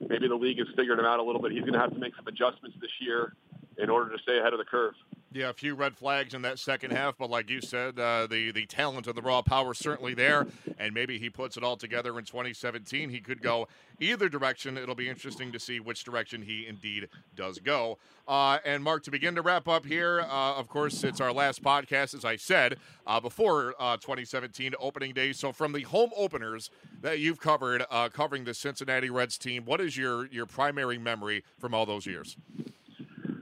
Maybe 0.00 0.28
the 0.28 0.34
league 0.34 0.58
has 0.58 0.68
figured 0.76 0.98
him 0.98 1.06
out 1.06 1.20
a 1.20 1.22
little 1.22 1.40
bit. 1.40 1.52
He's 1.52 1.62
going 1.62 1.72
to 1.72 1.78
have 1.78 1.92
to 1.92 1.98
make 1.98 2.14
some 2.16 2.26
adjustments 2.26 2.76
this 2.80 2.90
year 3.00 3.34
in 3.78 3.90
order 3.90 4.14
to 4.16 4.22
stay 4.22 4.38
ahead 4.38 4.52
of 4.52 4.58
the 4.58 4.64
curve. 4.64 4.94
Yeah, 5.32 5.50
a 5.50 5.52
few 5.52 5.74
red 5.74 5.96
flags 5.96 6.32
in 6.32 6.42
that 6.42 6.58
second 6.58 6.92
half, 6.92 7.18
but 7.18 7.28
like 7.28 7.50
you 7.50 7.60
said, 7.60 7.98
uh, 7.98 8.26
the 8.26 8.52
the 8.52 8.64
talent 8.64 9.06
and 9.06 9.14
the 9.14 9.20
raw 9.20 9.42
power 9.42 9.74
certainly 9.74 10.14
there, 10.14 10.46
and 10.78 10.94
maybe 10.94 11.18
he 11.18 11.28
puts 11.28 11.58
it 11.58 11.62
all 11.62 11.76
together 11.76 12.18
in 12.18 12.24
2017. 12.24 13.10
He 13.10 13.20
could 13.20 13.42
go 13.42 13.68
either 14.00 14.30
direction. 14.30 14.78
It'll 14.78 14.94
be 14.94 15.10
interesting 15.10 15.52
to 15.52 15.60
see 15.60 15.78
which 15.78 16.04
direction 16.04 16.40
he 16.40 16.66
indeed 16.66 17.08
does 17.34 17.58
go. 17.58 17.98
Uh, 18.26 18.58
and 18.64 18.82
Mark, 18.82 19.02
to 19.04 19.10
begin 19.10 19.34
to 19.34 19.42
wrap 19.42 19.68
up 19.68 19.84
here, 19.84 20.20
uh, 20.22 20.54
of 20.54 20.68
course, 20.68 21.04
it's 21.04 21.20
our 21.20 21.32
last 21.32 21.62
podcast, 21.62 22.14
as 22.14 22.24
I 22.24 22.36
said 22.36 22.76
uh, 23.06 23.20
before 23.20 23.74
uh, 23.78 23.96
2017 23.98 24.74
opening 24.80 25.12
day. 25.12 25.32
So, 25.32 25.52
from 25.52 25.72
the 25.72 25.82
home 25.82 26.10
openers 26.16 26.70
that 27.02 27.18
you've 27.18 27.40
covered, 27.40 27.84
uh, 27.90 28.08
covering 28.08 28.44
the 28.44 28.54
Cincinnati 28.54 29.10
Reds 29.10 29.36
team, 29.36 29.64
what 29.64 29.80
is 29.82 29.96
your 29.96 30.26
your 30.28 30.46
primary 30.46 30.98
memory 30.98 31.44
from 31.58 31.74
all 31.74 31.84
those 31.84 32.06
years? 32.06 32.36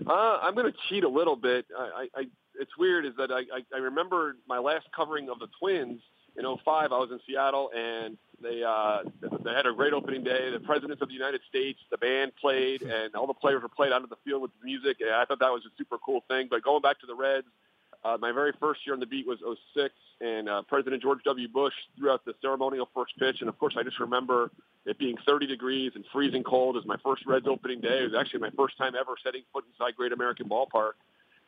Uh, 0.06 0.38
I'm 0.42 0.54
going 0.54 0.70
to 0.70 0.78
cheat 0.88 1.04
a 1.04 1.08
little 1.08 1.36
bit. 1.36 1.66
I, 1.76 2.08
I, 2.14 2.24
it's 2.60 2.76
weird 2.78 3.06
is 3.06 3.12
that 3.18 3.30
I, 3.30 3.40
I, 3.40 3.62
I 3.74 3.78
remember 3.78 4.36
my 4.48 4.58
last 4.58 4.86
covering 4.94 5.28
of 5.28 5.38
the 5.38 5.48
Twins 5.58 6.00
in 6.36 6.44
05. 6.44 6.92
I 6.92 6.98
was 6.98 7.10
in 7.10 7.20
Seattle 7.26 7.70
and 7.74 8.16
they 8.42 8.62
uh, 8.62 8.98
they 9.44 9.52
had 9.52 9.66
a 9.66 9.72
great 9.72 9.92
opening 9.92 10.24
day. 10.24 10.50
The 10.50 10.60
presidents 10.60 11.00
of 11.00 11.08
the 11.08 11.14
United 11.14 11.40
States, 11.48 11.78
the 11.90 11.98
band 11.98 12.32
played, 12.40 12.82
and 12.82 13.14
all 13.14 13.26
the 13.26 13.34
players 13.34 13.62
were 13.62 13.68
played 13.68 13.92
onto 13.92 14.08
the 14.08 14.18
field 14.24 14.42
with 14.42 14.50
music. 14.62 14.98
And 15.00 15.10
I 15.10 15.24
thought 15.24 15.38
that 15.38 15.50
was 15.50 15.62
a 15.64 15.72
super 15.78 15.96
cool 15.98 16.22
thing. 16.28 16.48
But 16.50 16.62
going 16.62 16.82
back 16.82 17.00
to 17.00 17.06
the 17.06 17.14
Reds, 17.14 17.46
uh, 18.04 18.18
my 18.20 18.32
very 18.32 18.52
first 18.60 18.80
year 18.86 18.94
on 18.94 19.00
the 19.00 19.06
beat 19.06 19.26
was 19.26 19.38
06, 19.74 19.94
and 20.20 20.48
uh, 20.48 20.62
President 20.68 21.02
George 21.02 21.20
W. 21.24 21.48
Bush 21.48 21.72
threw 21.96 22.10
out 22.10 22.24
the 22.24 22.34
ceremonial 22.42 22.88
first 22.94 23.18
pitch. 23.18 23.40
And 23.40 23.48
of 23.48 23.58
course, 23.58 23.74
I 23.78 23.82
just 23.82 23.98
remember 23.98 24.50
it 24.84 24.98
being 24.98 25.16
30 25.24 25.46
degrees 25.46 25.92
and 25.94 26.04
freezing 26.12 26.42
cold. 26.42 26.76
It 26.76 26.80
was 26.80 26.86
my 26.86 26.98
first 27.02 27.24
Reds 27.26 27.46
opening 27.48 27.80
day. 27.80 28.00
It 28.00 28.12
was 28.12 28.14
actually 28.14 28.40
my 28.40 28.50
first 28.50 28.76
time 28.76 28.94
ever 28.94 29.14
setting 29.22 29.42
foot 29.52 29.64
inside 29.72 29.96
Great 29.96 30.12
American 30.12 30.48
Ballpark. 30.48 30.92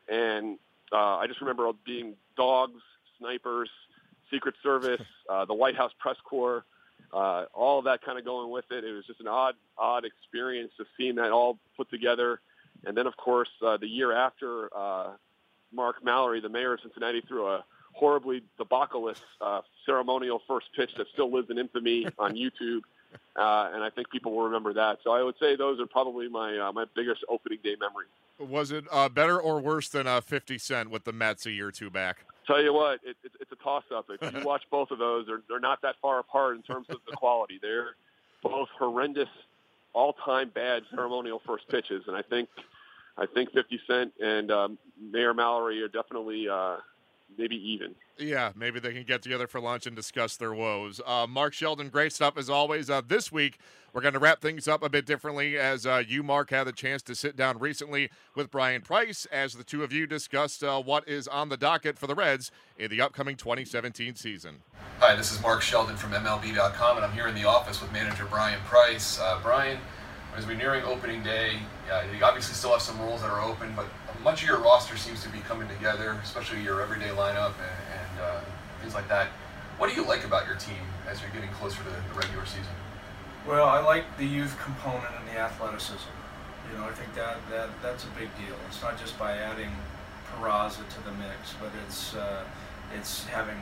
And 0.09 0.59
uh, 0.93 1.17
I 1.19 1.27
just 1.27 1.41
remember 1.41 1.71
being 1.85 2.15
dogs, 2.37 2.81
snipers, 3.19 3.69
Secret 4.31 4.55
Service, 4.63 5.03
uh, 5.29 5.45
the 5.45 5.55
White 5.55 5.77
House 5.77 5.93
press 5.99 6.17
corps, 6.25 6.65
uh, 7.13 7.45
all 7.53 7.79
of 7.79 7.85
that 7.85 8.03
kind 8.03 8.19
of 8.19 8.25
going 8.25 8.51
with 8.51 8.65
it. 8.71 8.83
It 8.83 8.93
was 8.93 9.05
just 9.07 9.21
an 9.21 9.29
odd, 9.29 9.55
odd 9.77 10.07
experience 10.07 10.73
of 10.81 10.87
seeing 10.97 11.17
that 11.17 11.31
all 11.31 11.59
put 11.77 11.91
together. 11.91 12.41
And 12.85 12.97
then, 12.97 13.07
of 13.07 13.17
course, 13.17 13.49
uh, 13.65 13.77
the 13.77 13.87
year 13.87 14.13
after, 14.13 14.71
uh, 14.75 15.13
Mark 15.77 16.05
Mallory, 16.05 16.41
the 16.41 16.49
mayor 16.49 16.75
of 16.75 16.81
Cincinnati, 16.81 17.21
threw 17.21 17.47
a 17.47 17.65
horribly 17.93 18.43
debacleous 18.59 19.21
uh, 19.41 19.61
ceremonial 19.85 20.43
first 20.49 20.67
pitch 20.75 20.91
that 20.97 21.07
still 21.13 21.33
lives 21.33 21.51
in 21.51 21.59
infamy 21.59 22.07
on 22.19 22.35
YouTube. 22.35 22.81
Uh, 23.37 23.71
and 23.75 23.85
I 23.85 23.91
think 23.91 24.11
people 24.11 24.33
will 24.33 24.45
remember 24.45 24.73
that. 24.75 24.99
So 25.05 25.13
I 25.13 25.23
would 25.23 25.37
say 25.39 25.57
those 25.57 25.79
are 25.81 25.87
probably 25.87 26.29
my 26.29 26.59
uh, 26.59 26.73
my 26.73 26.85
biggest 26.95 27.25
opening 27.29 27.59
day 27.63 27.77
memories. 27.79 28.09
Was 28.39 28.71
it 28.71 28.85
uh, 28.91 29.09
better 29.09 29.41
or 29.41 29.61
worse 29.61 29.89
than 29.89 30.07
uh, 30.07 30.21
50 30.21 30.59
Cent 30.59 30.91
with 30.91 31.05
the 31.05 31.13
Mets 31.13 31.47
a 31.47 31.51
year 31.51 31.69
or 31.69 31.73
two 31.73 31.89
back? 31.89 32.19
Tell 32.47 32.63
you 32.63 32.73
what, 32.73 33.01
it, 33.03 33.17
it, 33.25 33.33
it's 33.41 33.51
a 33.51 33.57
toss-up. 33.57 34.07
If 34.11 34.35
you 34.35 34.41
watch 34.45 34.63
both 34.71 34.91
of 34.91 34.99
those, 34.99 35.27
they're, 35.27 35.41
they're 35.49 35.59
not 35.59 35.81
that 35.83 35.97
far 36.03 36.19
apart 36.19 36.57
in 36.57 36.63
terms 36.63 36.87
of 36.91 36.99
the 37.09 37.17
quality. 37.17 37.59
They're 37.61 37.97
both 38.43 38.69
horrendous, 38.79 39.29
all-time 39.95 40.51
bad 40.55 40.83
ceremonial 40.95 41.41
first 41.47 41.67
pitches, 41.69 42.05
and 42.07 42.15
I 42.15 42.21
think 42.23 42.51
I 43.19 43.27
think 43.27 43.53
50 43.53 43.81
Cent 43.87 44.13
and 44.21 44.51
um, 44.51 44.79
Mayor 45.01 45.35
Mallory 45.35 45.83
are 45.83 45.89
definitely 45.89 46.49
uh, 46.49 46.77
maybe 47.39 47.57
even. 47.57 47.95
Yeah, 48.19 48.53
maybe 48.57 48.81
they 48.81 48.93
can 48.93 49.05
get 49.05 49.23
together 49.23 49.47
for 49.47 49.61
lunch 49.61 49.87
and 49.87 49.95
discuss 49.95 50.37
their 50.37 50.55
woes. 50.55 51.01
Uh, 51.05 51.27
Mark 51.29 51.53
Sheldon, 51.53 51.89
great 51.89 52.13
stuff 52.13 52.39
as 52.39 52.49
always. 52.49 52.89
Uh, 52.89 53.03
this 53.07 53.31
week, 53.31 53.59
we're 53.93 54.01
going 54.01 54.15
to 54.15 54.21
wrap 54.21 54.41
things 54.41 54.69
up 54.69 54.83
a 54.83 54.89
bit 54.89 55.07
differently 55.07 55.59
as 55.59 55.87
uh, 55.87 56.03
you, 56.07 56.23
Mark, 56.23 56.51
had 56.51 56.65
the 56.65 56.73
chance 56.73 57.03
to 57.05 57.15
sit 57.15 57.37
down 57.37 57.59
recently 57.59 58.11
with 58.35 58.51
Bryan 58.51 58.83
Price 58.83 59.27
as 59.33 59.55
the 59.55 59.65
two 59.65 59.83
of 59.83 59.93
you 59.93 60.07
discussed 60.07 60.63
uh, 60.63 60.83
what 60.83 61.07
is 61.09 61.29
on 61.29 61.49
the 61.49 61.57
docket 61.57 61.99
for 61.99 62.07
the 62.07 62.15
Reds 62.15 62.51
in 62.79 62.91
the 62.91 63.01
upcoming 63.01 63.37
2017 63.37 64.15
season. 64.15 64.63
Hi, 65.01 65.15
this 65.15 65.33
is 65.33 65.41
Mark 65.43 65.63
Sheldon 65.63 65.97
from 65.97 66.13
MLB.com, 66.13 66.97
and 66.97 67.05
I'm 67.05 67.13
here 67.13 67.27
in 67.27 67.35
the 67.35 67.45
office 67.45 67.81
with 67.81 67.93
manager 67.93 68.27
Bryan 68.27 68.61
Price. 68.65 69.19
Uh, 69.19 69.39
Bryan, 69.43 69.79
as 70.37 70.47
we're 70.47 70.55
nearing 70.55 70.85
opening 70.85 71.23
day, 71.23 71.59
you 71.89 72.25
obviously 72.25 72.55
still 72.55 72.73
have 72.73 72.83
some 72.83 73.01
roles 73.01 73.23
that 73.23 73.31
are 73.31 73.43
open, 73.43 73.73
but 73.75 73.87
much 74.23 74.43
of 74.43 74.49
your 74.49 74.59
roster 74.59 74.97
seems 74.97 75.23
to 75.23 75.29
be 75.31 75.39
coming 75.41 75.69
together, 75.69 76.19
especially 76.23 76.63
your 76.63 76.83
everyday 76.83 77.09
lineup 77.09 77.55
and, 77.57 77.79
and 77.93 78.21
uh, 78.21 78.41
things 78.81 78.95
like 78.95 79.09
that. 79.09 79.29
What 79.79 79.89
do 79.89 79.97
you 79.97 80.07
like 80.07 80.25
about 80.25 80.47
your 80.47 80.57
team 80.57 80.83
as 81.09 81.21
you're 81.21 81.31
getting 81.31 81.51
closer 81.51 81.79
to 81.79 81.89
the 81.89 82.19
regular 82.19 82.45
season? 82.45 82.75
Well, 83.47 83.67
I 83.67 83.81
like 83.81 84.05
the 84.19 84.27
youth 84.27 84.59
component 84.63 85.15
and 85.19 85.29
the 85.29 85.39
athleticism. 85.39 86.11
You 86.71 86.79
know, 86.79 86.85
I 86.85 86.93
think 86.93 87.15
that, 87.15 87.37
that 87.51 87.71
that's 87.83 88.05
a 88.05 88.09
big 88.19 88.29
deal. 88.37 88.57
It's 88.69 88.83
not 88.83 88.99
just 88.99 89.19
by 89.19 89.37
adding 89.37 89.71
Peraza 90.29 90.87
to 90.89 91.05
the 91.05 91.13
mix, 91.13 91.55
but 91.61 91.71
it's 91.87 92.15
uh, 92.15 92.43
it's 92.97 93.25
having, 93.27 93.57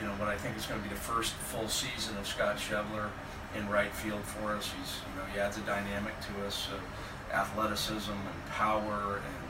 you 0.00 0.06
know, 0.06 0.14
what 0.14 0.28
I 0.28 0.36
think 0.36 0.56
is 0.56 0.64
going 0.64 0.80
to 0.80 0.88
be 0.88 0.94
the 0.94 1.00
first 1.00 1.34
full 1.34 1.68
season 1.68 2.16
of 2.16 2.26
Scott 2.26 2.56
Schebler 2.56 3.10
in 3.56 3.68
right 3.68 3.92
field 3.92 4.22
for 4.22 4.52
us. 4.54 4.72
He's, 4.78 4.96
you 5.08 5.20
know, 5.20 5.26
he 5.32 5.38
adds 5.40 5.56
a 5.56 5.60
dynamic 5.60 6.14
to 6.20 6.46
us, 6.46 6.68
uh, 6.72 7.34
athleticism 7.34 8.12
and 8.12 8.46
power 8.50 9.16
and 9.16 9.44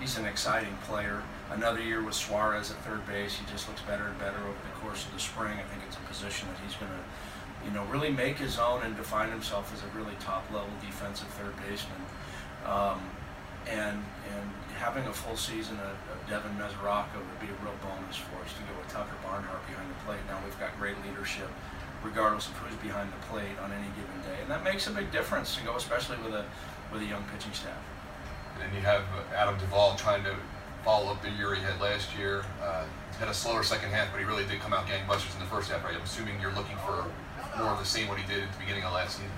he's 0.00 0.16
an 0.16 0.24
exciting 0.24 0.76
player. 0.84 1.22
Another 1.50 1.80
year 1.80 2.02
with 2.02 2.14
Suarez 2.14 2.70
at 2.70 2.78
third 2.78 3.06
base, 3.06 3.36
he 3.36 3.44
just 3.52 3.68
looks 3.68 3.82
better 3.82 4.04
and 4.04 4.18
better 4.18 4.38
over 4.38 4.58
the 4.64 4.80
course 4.80 5.04
of 5.04 5.12
the 5.12 5.20
spring. 5.20 5.52
I 5.52 5.66
think 5.68 5.82
it's 5.86 5.96
a 5.96 6.06
position 6.08 6.48
that 6.48 6.58
he's 6.64 6.74
going 6.74 6.90
to, 6.90 7.66
you 7.66 7.70
know, 7.72 7.84
really 7.92 8.10
make 8.10 8.38
his 8.38 8.58
own 8.58 8.82
and 8.82 8.96
define 8.96 9.30
himself 9.30 9.72
as 9.74 9.82
a 9.84 9.98
really 9.98 10.16
top-level 10.20 10.70
defensive 10.80 11.28
third 11.36 11.54
baseman. 11.68 12.00
Um, 12.66 13.00
and 13.68 14.00
and 14.32 14.46
having 14.80 15.04
a 15.04 15.12
full 15.12 15.36
season 15.36 15.76
of, 15.84 15.92
of 16.08 16.18
Devin 16.24 16.56
Mesoraco 16.56 17.20
would 17.20 17.40
be 17.40 17.52
a 17.52 17.58
real 17.60 17.76
bonus 17.84 18.16
for 18.16 18.40
us 18.40 18.56
to 18.56 18.62
go 18.64 18.72
with 18.80 18.88
Tucker 18.88 19.12
Barnhart 19.22 19.60
behind 19.68 19.84
the 19.90 20.00
plate. 20.08 20.24
Now 20.26 20.40
we've 20.42 20.58
got 20.58 20.72
great 20.80 20.96
leadership, 21.04 21.50
regardless 22.02 22.48
of 22.48 22.56
who's 22.58 22.76
behind 22.80 23.10
the 23.12 23.26
plate 23.26 23.58
on 23.62 23.72
any 23.72 23.88
given 23.96 24.20
day, 24.22 24.40
and 24.40 24.50
that 24.50 24.64
makes 24.64 24.86
a 24.86 24.90
big 24.90 25.10
difference 25.12 25.56
to 25.56 25.64
go, 25.64 25.76
especially 25.76 26.16
with 26.24 26.34
a 26.34 26.44
with 26.92 27.02
a 27.02 27.06
young 27.06 27.22
pitching 27.32 27.52
staff 27.52 27.78
and 28.62 28.74
you 28.74 28.80
have 28.80 29.02
Adam 29.34 29.58
Duvall 29.58 29.96
trying 29.96 30.22
to 30.24 30.34
follow 30.84 31.10
up 31.10 31.22
the 31.22 31.30
year 31.30 31.54
he 31.54 31.62
had 31.62 31.80
last 31.80 32.16
year. 32.16 32.44
Uh, 32.62 32.84
had 33.18 33.28
a 33.28 33.34
slower 33.34 33.62
second 33.62 33.90
half, 33.90 34.10
but 34.12 34.18
he 34.18 34.24
really 34.24 34.46
did 34.46 34.60
come 34.60 34.72
out 34.72 34.86
gangbusters 34.86 35.34
in 35.34 35.40
the 35.40 35.46
first 35.46 35.70
half, 35.70 35.84
right? 35.84 35.94
I'm 35.94 36.02
assuming 36.02 36.40
you're 36.40 36.54
looking 36.54 36.76
for 36.78 37.04
more 37.58 37.68
of 37.68 37.78
the 37.78 37.84
same 37.84 38.08
what 38.08 38.18
he 38.18 38.26
did 38.26 38.42
at 38.42 38.52
the 38.52 38.58
beginning 38.58 38.84
of 38.84 38.92
last 38.92 39.16
season. 39.16 39.30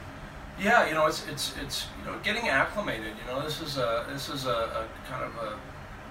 Yeah, 0.61 0.87
you 0.87 0.95
know, 0.95 1.07
it's 1.07 1.27
it's 1.27 1.57
it's 1.59 1.87
you 1.99 2.05
know 2.05 2.17
getting 2.23 2.49
acclimated. 2.49 3.15
You 3.19 3.33
know, 3.33 3.43
this 3.43 3.61
is 3.61 3.79
a 3.79 4.07
this 4.09 4.29
is 4.29 4.47
a, 4.47 4.87
a 4.87 5.11
kind 5.11 5.25
of 5.25 5.35
a 5.43 5.59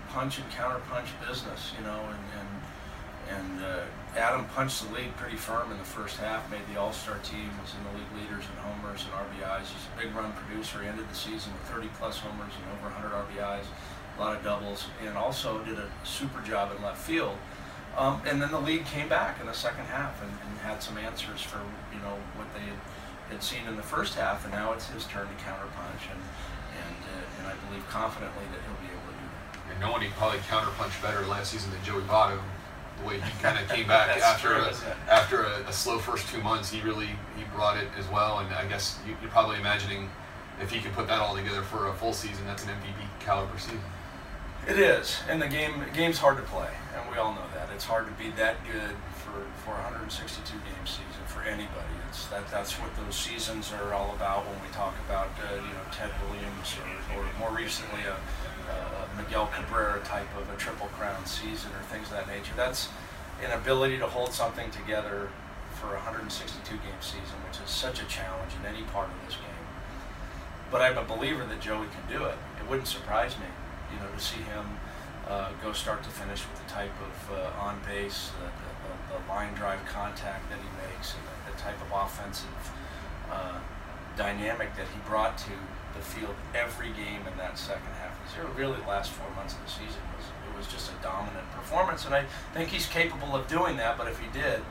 punch 0.09 0.39
and 0.39 0.49
counter 0.51 0.81
punch 0.89 1.07
business. 1.25 1.71
You 1.77 1.85
know, 1.85 1.99
and 2.07 2.23
and 2.39 2.49
and 3.31 3.63
uh, 3.63 3.83
Adam 4.17 4.45
punched 4.45 4.83
the 4.83 4.93
league 4.93 5.15
pretty 5.15 5.37
firm 5.37 5.71
in 5.71 5.77
the 5.77 5.87
first 5.87 6.17
half, 6.17 6.49
made 6.51 6.61
the 6.73 6.79
All 6.79 6.91
Star 6.91 7.17
team, 7.23 7.49
was 7.61 7.71
in 7.71 7.83
the 7.87 7.93
league 7.95 8.13
leaders 8.23 8.43
in 8.43 8.55
homers 8.59 9.05
and 9.07 9.13
RBIs. 9.15 9.71
He's 9.71 9.87
a 9.87 9.95
big 10.03 10.15
run 10.15 10.33
producer. 10.33 10.81
He 10.81 10.87
ended 10.87 11.07
the 11.09 11.15
season 11.15 11.53
with 11.53 11.63
30 11.71 11.87
plus 11.97 12.19
homers 12.19 12.51
and 12.51 12.65
over 12.75 12.91
100 12.91 13.15
RBIs, 13.15 13.63
a 13.63 14.19
lot 14.19 14.35
of 14.35 14.43
doubles, 14.43 14.85
and 15.05 15.17
also 15.17 15.63
did 15.63 15.79
a 15.79 15.87
super 16.03 16.41
job 16.41 16.75
in 16.75 16.83
left 16.83 16.99
field. 16.99 17.37
Um, 17.97 18.21
and 18.25 18.41
then 18.41 18.51
the 18.51 18.59
league 18.59 18.85
came 18.85 19.09
back 19.09 19.39
in 19.39 19.47
the 19.47 19.53
second 19.53 19.85
half 19.85 20.21
and, 20.21 20.31
and, 20.31 20.51
had 20.63 20.81
some 20.81 20.97
answers 20.97 21.41
for 21.41 21.57
you 21.91 21.99
know 21.99 22.15
what 22.37 22.47
they 22.53 22.61
had, 22.61 22.79
had, 23.33 23.43
seen 23.43 23.67
in 23.67 23.75
the 23.75 23.83
first 23.83 24.13
half, 24.13 24.45
and 24.45 24.53
now 24.53 24.71
it's 24.71 24.87
his 24.87 25.03
turn 25.07 25.27
to 25.27 25.33
counterpunch, 25.43 26.05
and 26.07 26.21
and 26.21 26.97
uh, 27.11 27.39
and 27.39 27.47
I 27.49 27.55
believe 27.67 27.83
confidently 27.89 28.45
that 28.53 28.61
he'll 28.63 28.79
be 28.79 28.93
able 28.93 29.09
to 29.11 29.17
do 29.17 29.27
that. 29.27 29.73
And 29.73 29.79
no 29.81 29.91
one 29.91 30.05
probably 30.15 30.39
counterpunched 30.47 31.01
better 31.01 31.25
last 31.25 31.51
season 31.51 31.71
than 31.71 31.83
Joey 31.83 32.03
Votto 32.03 32.39
the 33.01 33.07
way 33.07 33.19
he 33.19 33.31
kind 33.41 33.57
of 33.59 33.67
came 33.75 33.87
back 33.87 34.17
after 34.17 34.53
a, 34.53 34.73
after 35.09 35.43
a, 35.43 35.67
a, 35.67 35.73
slow 35.73 35.97
first 35.97 36.27
two 36.27 36.41
months. 36.41 36.71
He 36.71 36.81
really 36.81 37.09
he 37.37 37.43
brought 37.55 37.77
it 37.77 37.87
as 37.97 38.07
well, 38.09 38.39
and 38.39 38.53
I 38.53 38.65
guess 38.65 38.99
you, 39.07 39.13
are 39.13 39.29
probably 39.29 39.57
imagining 39.57 40.09
if 40.61 40.71
he 40.71 40.79
could 40.79 40.93
put 40.93 41.07
that 41.07 41.19
all 41.19 41.35
together 41.35 41.61
for 41.61 41.87
a 41.87 41.93
full 41.93 42.13
season, 42.13 42.45
that's 42.45 42.63
an 42.63 42.69
MVP 42.69 43.19
caliber 43.19 43.57
season. 43.57 43.81
It 44.67 44.77
is, 44.77 45.19
and 45.27 45.41
the 45.41 45.47
game 45.47 45.79
the 45.79 45.97
game's 45.97 46.17
hard 46.17 46.37
to 46.37 46.43
play, 46.43 46.69
and 46.95 47.11
we 47.11 47.17
all 47.17 47.33
know 47.33 47.47
that 47.55 47.69
it's 47.73 47.85
hard 47.85 48.05
to 48.07 48.15
be 48.21 48.29
that 48.35 48.59
good 48.65 48.95
for 49.23 49.47
for 49.63 49.73
162 49.79 50.43
game 50.51 50.85
season 50.85 51.23
for 51.27 51.43
anybody. 51.43 51.95
It's 52.09 52.27
that 52.27 52.49
that's 52.51 52.73
what 52.73 52.91
those 52.95 53.15
seasons 53.15 53.71
are 53.71 53.93
all 53.93 54.13
about. 54.15 54.45
When 54.45 54.59
we 54.61 54.69
talk 54.73 54.95
about 55.05 55.31
uh, 55.39 55.55
you 55.55 55.73
know 55.73 55.85
Ted 55.91 56.11
Williams 56.27 56.75
or, 56.79 57.17
or 57.17 57.25
more 57.39 57.55
recently 57.55 58.03
a 58.03 58.15
uh, 58.15 59.07
Miguel 59.17 59.47
Cabrera 59.47 59.99
type 60.03 60.29
of 60.37 60.49
a 60.49 60.57
triple 60.57 60.87
crown 60.87 61.25
season 61.25 61.71
or 61.71 61.83
things 61.87 62.07
of 62.11 62.17
that 62.17 62.27
nature. 62.27 62.53
That's 62.55 62.89
an 63.43 63.51
ability 63.51 63.97
to 63.99 64.07
hold 64.07 64.33
something 64.33 64.69
together 64.71 65.29
for 65.79 65.95
a 65.95 66.03
162 66.03 66.75
game 66.77 67.01
season, 67.01 67.37
which 67.47 67.59
is 67.63 67.69
such 67.69 68.01
a 68.01 68.05
challenge 68.05 68.51
in 68.59 68.65
any 68.65 68.83
part 68.83 69.09
of 69.09 69.15
this 69.25 69.35
game. 69.35 69.65
But 70.69 70.81
I'm 70.81 70.97
a 70.97 71.03
believer 71.03 71.45
that 71.45 71.59
Joey 71.59 71.87
can 71.87 72.05
do 72.07 72.25
it. 72.25 72.35
It 72.59 72.69
wouldn't 72.69 72.87
surprise 72.87 73.35
me, 73.37 73.47
you 73.91 73.99
know, 73.99 74.11
to 74.11 74.21
see 74.23 74.39
him 74.39 74.79
uh, 75.31 75.49
go 75.63 75.71
start 75.71 76.03
to 76.03 76.09
finish 76.09 76.43
with 76.43 76.59
the 76.61 76.69
type 76.69 76.91
of 76.99 77.15
uh, 77.31 77.63
on 77.63 77.79
base, 77.87 78.31
the, 78.39 78.51
the, 78.51 79.15
the, 79.15 79.19
line 79.31 79.53
drive 79.53 79.79
contact 79.85 80.49
that 80.49 80.59
he 80.59 80.69
makes, 80.83 81.15
and 81.15 81.23
the, 81.23 81.51
the 81.51 81.57
type 81.57 81.79
of 81.79 81.87
offensive 81.95 82.61
uh, 83.31 83.59
dynamic 84.17 84.75
that 84.75 84.87
he 84.91 84.99
brought 85.07 85.37
to 85.37 85.55
the 85.95 86.03
field 86.03 86.35
every 86.53 86.89
game 86.89 87.23
in 87.31 87.37
that 87.37 87.57
second 87.57 87.91
half 88.01 88.11
really 88.61 88.79
the 88.79 88.87
last 88.87 89.11
four 89.11 89.29
months 89.35 89.55
of 89.55 89.63
the 89.65 89.71
season 89.71 90.01
was 90.15 90.25
it 90.47 90.57
was 90.57 90.67
just 90.67 90.91
a 90.91 91.03
dominant 91.03 91.49
performance, 91.51 92.05
and 92.05 92.13
I 92.13 92.25
think 92.53 92.69
he's 92.69 92.85
capable 92.85 93.35
of 93.35 93.47
doing 93.47 93.77
that. 93.77 93.97
But 93.97 94.07
if 94.07 94.19
he 94.19 94.27
did, 94.31 94.61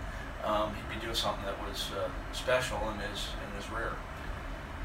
um, 0.45 0.75
he'd 0.75 0.95
be 0.95 1.00
doing 1.00 1.14
something 1.14 1.45
that 1.45 1.59
was 1.67 1.90
uh, 1.93 2.09
special 2.33 2.79
in 2.90 2.99
his 3.11 3.29
in 3.45 3.57
his 3.57 3.71
rear. 3.71 3.93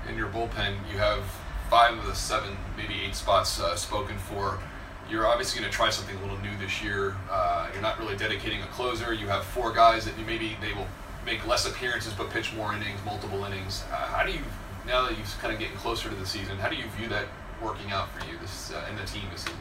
In 0.09 0.17
your 0.17 0.29
bullpen, 0.29 0.75
you 0.91 0.97
have 0.97 1.23
five 1.69 1.97
of 1.97 2.05
the 2.05 2.15
seven, 2.15 2.57
maybe 2.77 2.95
eight 3.05 3.15
spots 3.15 3.59
uh, 3.59 3.75
spoken 3.75 4.17
for. 4.17 4.59
You're 5.09 5.27
obviously 5.27 5.59
going 5.59 5.71
to 5.71 5.75
try 5.75 5.89
something 5.89 6.15
a 6.17 6.21
little 6.21 6.37
new 6.39 6.55
this 6.59 6.81
year. 6.81 7.15
Uh, 7.29 7.67
you're 7.73 7.81
not 7.81 7.99
really 7.99 8.17
dedicating 8.17 8.61
a 8.61 8.67
closer. 8.67 9.13
You 9.13 9.27
have 9.27 9.43
four 9.43 9.71
guys 9.71 10.05
that 10.05 10.17
you 10.17 10.25
maybe 10.25 10.57
they 10.61 10.73
will 10.73 10.87
make 11.25 11.45
less 11.47 11.67
appearances 11.67 12.13
but 12.13 12.29
pitch 12.29 12.53
more 12.55 12.73
innings, 12.73 12.99
multiple 13.05 13.43
innings. 13.45 13.83
Uh, 13.91 13.95
how 13.95 14.25
do 14.25 14.31
you 14.31 14.41
now 14.87 15.07
that 15.07 15.17
you're 15.17 15.25
kind 15.41 15.53
of 15.53 15.59
getting 15.59 15.75
closer 15.77 16.09
to 16.09 16.15
the 16.15 16.25
season? 16.25 16.57
How 16.57 16.69
do 16.69 16.75
you 16.75 16.85
view 16.97 17.07
that 17.09 17.25
working 17.61 17.91
out 17.91 18.09
for 18.13 18.25
you 18.25 18.37
this 18.39 18.71
uh, 18.71 18.85
and 18.89 18.97
the 18.97 19.05
team 19.05 19.23
this 19.31 19.41
season? 19.41 19.59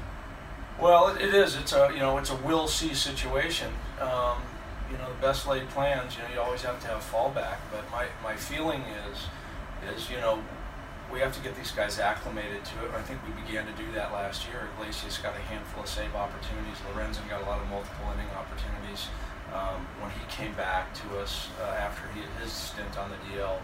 Well, 0.80 1.08
it, 1.08 1.20
it 1.20 1.34
is. 1.34 1.56
It's 1.56 1.72
a 1.72 1.90
you 1.92 2.00
know 2.00 2.18
it's 2.18 2.30
a 2.30 2.36
will 2.36 2.68
see 2.68 2.94
situation. 2.94 3.72
Um, 4.00 4.42
you 4.90 4.98
know 4.98 5.08
the 5.08 5.20
best 5.20 5.46
laid 5.46 5.68
plans. 5.70 6.16
You 6.16 6.22
know 6.22 6.28
you 6.34 6.40
always 6.40 6.62
have 6.62 6.80
to 6.80 6.88
have 6.88 7.00
fallback. 7.00 7.56
But 7.70 7.90
my, 7.90 8.06
my 8.22 8.36
feeling 8.36 8.82
is 8.82 9.96
is 9.96 10.10
you 10.10 10.16
know 10.16 10.42
we 11.14 11.20
have 11.20 11.32
to 11.32 11.40
get 11.46 11.54
these 11.54 11.70
guys 11.70 12.00
acclimated 12.00 12.64
to 12.66 12.74
it. 12.84 12.90
I 12.90 13.00
think 13.02 13.22
we 13.22 13.30
began 13.46 13.64
to 13.70 13.72
do 13.78 13.86
that 13.94 14.10
last 14.10 14.50
year. 14.50 14.66
Iglesias 14.74 15.16
got 15.18 15.36
a 15.36 15.44
handful 15.46 15.84
of 15.84 15.88
save 15.88 16.12
opportunities. 16.12 16.74
Lorenzen 16.90 17.30
got 17.30 17.40
a 17.40 17.46
lot 17.46 17.62
of 17.62 17.70
multiple 17.70 18.10
inning 18.18 18.26
opportunities. 18.34 19.06
Um, 19.54 19.86
when 20.02 20.10
he 20.10 20.26
came 20.26 20.52
back 20.58 20.90
to 21.06 21.22
us 21.22 21.46
uh, 21.62 21.70
after 21.78 22.10
he, 22.10 22.26
his 22.42 22.50
stint 22.50 22.98
on 22.98 23.14
the 23.14 23.20
DL, 23.30 23.62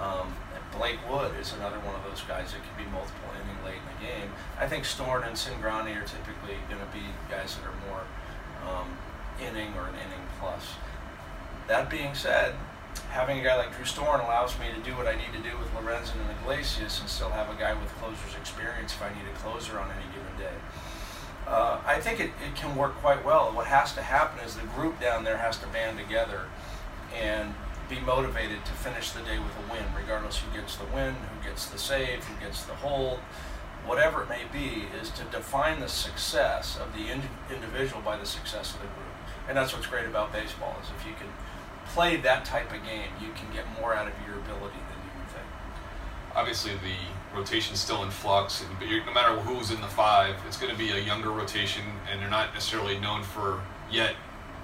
um, 0.00 0.32
Blake 0.72 0.96
Wood 1.04 1.36
is 1.36 1.52
another 1.52 1.76
one 1.84 1.92
of 1.92 2.02
those 2.08 2.24
guys 2.24 2.56
that 2.56 2.64
can 2.64 2.72
be 2.80 2.88
multiple 2.88 3.28
inning 3.36 3.60
late 3.60 3.76
in 3.76 3.88
the 3.92 4.00
game. 4.00 4.32
I 4.56 4.64
think 4.64 4.88
Storen 4.88 5.28
and 5.28 5.36
Cingrani 5.36 5.92
are 6.00 6.08
typically 6.08 6.56
going 6.72 6.80
to 6.80 6.90
be 6.96 7.04
guys 7.28 7.60
that 7.60 7.64
are 7.68 7.76
more 7.92 8.08
um, 8.64 8.88
inning 9.36 9.76
or 9.76 9.92
an 9.92 10.00
inning 10.00 10.24
plus. 10.40 10.80
That 11.68 11.92
being 11.92 12.16
said, 12.16 12.56
having 13.10 13.38
a 13.38 13.42
guy 13.42 13.56
like 13.56 13.74
Drew 13.74 13.84
Storen 13.84 14.24
allows 14.24 14.58
me 14.58 14.66
to 14.74 14.80
do 14.80 14.96
what 14.96 15.06
I 15.06 15.16
need 15.16 15.32
to 15.32 15.42
do 15.42 15.56
with 15.58 15.68
Lorenzen 15.74 16.20
and 16.20 16.30
Iglesias 16.42 17.00
and 17.00 17.08
still 17.08 17.30
have 17.30 17.48
a 17.48 17.58
guy 17.58 17.72
with 17.74 17.88
closer's 17.96 18.36
experience 18.38 18.92
if 18.92 19.02
I 19.02 19.08
need 19.08 19.26
a 19.32 19.38
closer 19.38 19.78
on 19.78 19.90
any 19.90 20.06
given 20.12 20.36
day. 20.38 20.56
Uh, 21.46 21.80
I 21.86 22.00
think 22.00 22.18
it, 22.18 22.30
it 22.44 22.56
can 22.56 22.76
work 22.76 22.96
quite 22.96 23.24
well. 23.24 23.52
What 23.52 23.66
has 23.66 23.94
to 23.94 24.02
happen 24.02 24.44
is 24.44 24.56
the 24.56 24.66
group 24.74 25.00
down 25.00 25.24
there 25.24 25.38
has 25.38 25.58
to 25.58 25.66
band 25.68 25.98
together 25.98 26.46
and 27.14 27.54
be 27.88 28.00
motivated 28.00 28.64
to 28.64 28.72
finish 28.72 29.12
the 29.12 29.20
day 29.20 29.38
with 29.38 29.52
a 29.56 29.72
win, 29.72 29.84
regardless 29.96 30.38
who 30.38 30.52
gets 30.58 30.76
the 30.76 30.86
win, 30.86 31.14
who 31.14 31.48
gets 31.48 31.66
the 31.66 31.78
save, 31.78 32.24
who 32.24 32.44
gets 32.44 32.64
the 32.64 32.74
hold, 32.74 33.20
whatever 33.86 34.22
it 34.22 34.28
may 34.28 34.42
be, 34.52 34.86
is 35.00 35.10
to 35.10 35.22
define 35.24 35.78
the 35.78 35.88
success 35.88 36.76
of 36.76 36.92
the 36.92 37.12
ind- 37.12 37.30
individual 37.54 38.02
by 38.02 38.16
the 38.16 38.26
success 38.26 38.74
of 38.74 38.80
the 38.80 38.88
group. 38.88 39.14
And 39.48 39.56
that's 39.56 39.72
what's 39.72 39.86
great 39.86 40.06
about 40.06 40.32
baseball 40.32 40.76
is 40.82 40.90
if 40.98 41.06
you 41.06 41.14
can 41.14 41.28
play 41.88 42.16
that 42.18 42.44
type 42.44 42.72
of 42.72 42.82
game, 42.84 43.10
you 43.20 43.32
can 43.34 43.52
get 43.52 43.64
more 43.80 43.94
out 43.94 44.06
of 44.06 44.14
your 44.26 44.38
ability 44.38 44.78
than 44.90 44.98
you 45.04 45.12
would 45.18 45.28
think. 45.28 45.46
Obviously, 46.34 46.72
the 46.72 47.36
rotation's 47.36 47.80
still 47.80 48.02
in 48.02 48.10
flux, 48.10 48.62
and, 48.62 48.78
but 48.78 48.88
no 48.88 49.12
matter 49.12 49.38
who's 49.40 49.70
in 49.70 49.80
the 49.80 49.86
five, 49.88 50.36
it's 50.46 50.56
going 50.56 50.72
to 50.72 50.78
be 50.78 50.90
a 50.90 50.98
younger 50.98 51.30
rotation, 51.30 51.82
and 52.10 52.20
they're 52.20 52.30
not 52.30 52.52
necessarily 52.54 52.98
known 52.98 53.22
for 53.22 53.60
yet 53.90 54.14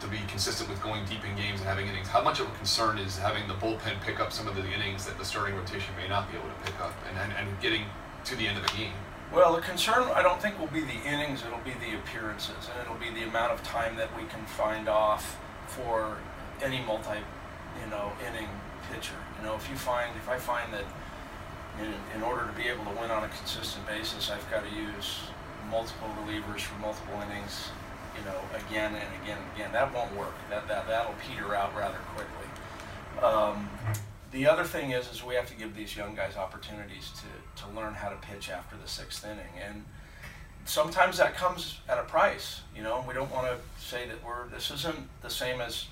to 0.01 0.09
be 0.09 0.19
consistent 0.27 0.69
with 0.69 0.83
going 0.83 1.05
deep 1.05 1.25
in 1.25 1.37
games 1.37 1.61
and 1.61 1.69
having 1.69 1.87
innings. 1.87 2.09
How 2.09 2.23
much 2.23 2.41
of 2.41 2.49
a 2.49 2.51
concern 2.57 2.99
is 2.99 3.19
having 3.19 3.47
the 3.47 3.55
bullpen 3.55 4.01
pick 4.03 4.19
up 4.19 4.33
some 4.33 4.49
of 4.49 4.57
the 4.57 4.67
innings 4.67 5.07
that 5.07 5.17
the 5.17 5.25
starting 5.25 5.55
rotation 5.55 5.95
may 5.97 6.09
not 6.09 6.31
be 6.31 6.37
able 6.37 6.49
to 6.49 6.71
pick 6.71 6.79
up 6.81 6.93
and, 7.09 7.19
and, 7.19 7.33
and 7.39 7.61
getting 7.61 7.85
to 8.25 8.35
the 8.35 8.47
end 8.47 8.59
of 8.59 8.65
the 8.65 8.77
game? 8.77 8.93
Well, 9.33 9.55
the 9.55 9.63
concern 9.63 10.09
I 10.15 10.23
don't 10.23 10.43
think 10.43 10.59
will 10.59 10.67
be 10.67 10.81
the 10.81 11.01
innings, 11.07 11.43
it'll 11.47 11.65
be 11.65 11.73
the 11.73 11.97
appearances, 11.97 12.69
and 12.71 12.83
it'll 12.83 12.99
be 12.99 13.11
the 13.11 13.27
amount 13.27 13.53
of 13.53 13.63
time 13.63 13.97
that 13.97 14.15
we 14.17 14.25
can 14.25 14.45
find 14.45 14.89
off 14.89 15.39
for 15.69 16.19
any 16.63 16.81
multi, 16.81 17.19
you 17.83 17.91
know, 17.91 18.13
inning 18.27 18.49
pitcher. 18.93 19.19
You 19.39 19.47
know, 19.47 19.55
if 19.55 19.69
you 19.69 19.77
find, 19.77 20.15
if 20.17 20.29
I 20.29 20.39
find 20.39 20.73
that 20.73 20.85
in, 21.81 21.93
in 22.17 22.23
order 22.23 22.47
to 22.47 22.53
be 22.53 22.69
able 22.69 22.85
to 22.85 23.01
win 23.01 23.11
on 23.11 23.25
a 23.25 23.29
consistent 23.29 23.87
basis, 23.87 24.31
I've 24.31 24.49
got 24.51 24.63
to 24.65 24.75
use 24.75 25.21
multiple 25.71 26.09
relievers 26.25 26.61
for 26.61 26.79
multiple 26.79 27.21
innings 27.27 27.71
you 28.19 28.25
know, 28.25 28.39
again 28.67 28.95
and 28.95 29.23
again 29.23 29.39
and 29.39 29.57
again. 29.57 29.73
That 29.73 29.95
won't 29.95 30.15
work. 30.17 30.35
That, 30.51 30.69
that, 30.69 30.87
that'll 30.87 31.15
peter 31.27 31.55
out 31.55 31.75
rather 31.77 31.99
quickly. 32.15 33.23
Um, 33.23 33.69
the 34.33 34.47
other 34.47 34.65
thing 34.65 34.91
is, 34.91 35.11
is 35.11 35.23
we 35.23 35.35
have 35.35 35.47
to 35.49 35.55
give 35.55 35.77
these 35.77 35.97
young 35.97 36.15
guys 36.15 36.37
opportunities 36.37 37.11
to, 37.17 37.63
to 37.63 37.71
learn 37.77 37.95
how 37.95 38.09
to 38.09 38.17
pitch 38.17 38.51
after 38.51 38.77
the 38.83 38.89
sixth 38.89 39.25
inning. 39.25 39.53
And 39.67 39.85
sometimes 40.65 41.19
that 41.19 41.37
comes 41.37 41.81
at 41.89 41.99
a 41.99 42.05
price, 42.05 42.63
you 42.75 42.83
know, 42.83 43.05
we 43.07 43.15
don't 43.15 43.31
want 43.31 43.47
to 43.47 43.85
say 43.85 44.07
that 44.07 44.25
we're, 44.25 44.49
this 44.49 44.71
isn't 44.71 45.09
the 45.23 45.31
same 45.31 45.61
as 45.61 45.87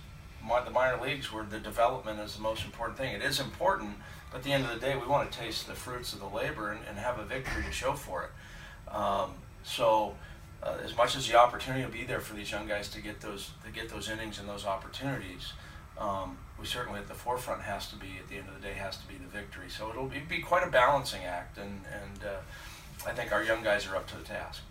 the 0.65 0.71
minor 0.71 1.03
leagues 1.03 1.33
where 1.33 1.45
the 1.45 1.59
development 1.59 2.21
is 2.21 2.37
the 2.37 2.43
most 2.43 2.65
important 2.65 2.99
thing. 2.99 3.15
It 3.15 3.23
is 3.23 3.41
important, 3.41 3.97
but 4.31 4.39
at 4.39 4.45
the 4.45 4.53
end 4.53 4.65
of 4.65 4.71
the 4.71 4.81
day, 4.81 4.97
we 4.97 5.07
want 5.07 5.31
to 5.31 5.39
taste 5.39 5.67
the 5.67 5.75
fruits 5.75 6.13
of 6.13 6.21
the 6.21 6.27
labor 6.27 6.71
and, 6.71 6.81
and 6.89 6.99
have 6.99 7.19
a 7.19 7.25
victory 7.25 7.63
to 7.65 7.73
show 7.73 7.95
for 7.95 8.25
it. 8.25 8.95
Um, 8.95 9.33
so, 9.63 10.15
uh, 10.63 10.77
as 10.85 10.97
much 10.97 11.17
as 11.17 11.29
the 11.29 11.39
opportunity 11.39 11.85
will 11.85 11.93
be 11.93 12.05
there 12.05 12.21
for 12.21 12.35
these 12.35 12.51
young 12.51 12.67
guys 12.67 12.89
to 12.91 13.01
get 13.01 13.21
those 13.21 13.51
to 13.65 13.71
get 13.71 13.89
those 13.89 14.11
innings 14.11 14.39
and 14.39 14.49
those 14.49 14.67
opportunities, 14.67 15.53
um, 15.99 16.37
we 16.59 16.67
certainly 16.67 16.99
at 16.99 17.09
the 17.09 17.15
forefront 17.15 17.63
has 17.63 17.89
to 17.91 17.97
be 17.97 18.19
at 18.19 18.29
the 18.29 18.37
end 18.37 18.49
of 18.49 18.55
the 18.55 18.61
day 18.61 18.75
has 18.75 18.97
to 18.99 19.07
be 19.07 19.15
the 19.15 19.29
victory. 19.29 19.69
So 19.69 19.89
it'll 19.91 20.07
be, 20.07 20.21
be 20.21 20.41
quite 20.41 20.67
a 20.67 20.71
balancing 20.71 21.25
act, 21.25 21.59
and 21.59 21.81
and 21.93 22.25
uh, 22.25 23.09
I 23.09 23.13
think 23.13 23.33
our 23.33 23.43
young 23.43 23.63
guys 23.63 23.87
are 23.87 23.97
up 23.97 24.07
to 24.09 24.17
the 24.17 24.25
task. 24.25 24.63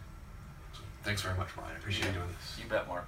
Thanks 1.04 1.22
very 1.22 1.38
much, 1.38 1.56
Bryan. 1.56 1.72
I 1.74 1.78
appreciate 1.78 2.08
you 2.08 2.14
doing 2.14 2.28
this. 2.28 2.60
You 2.62 2.70
bet, 2.70 2.88
Mark. 2.88 3.08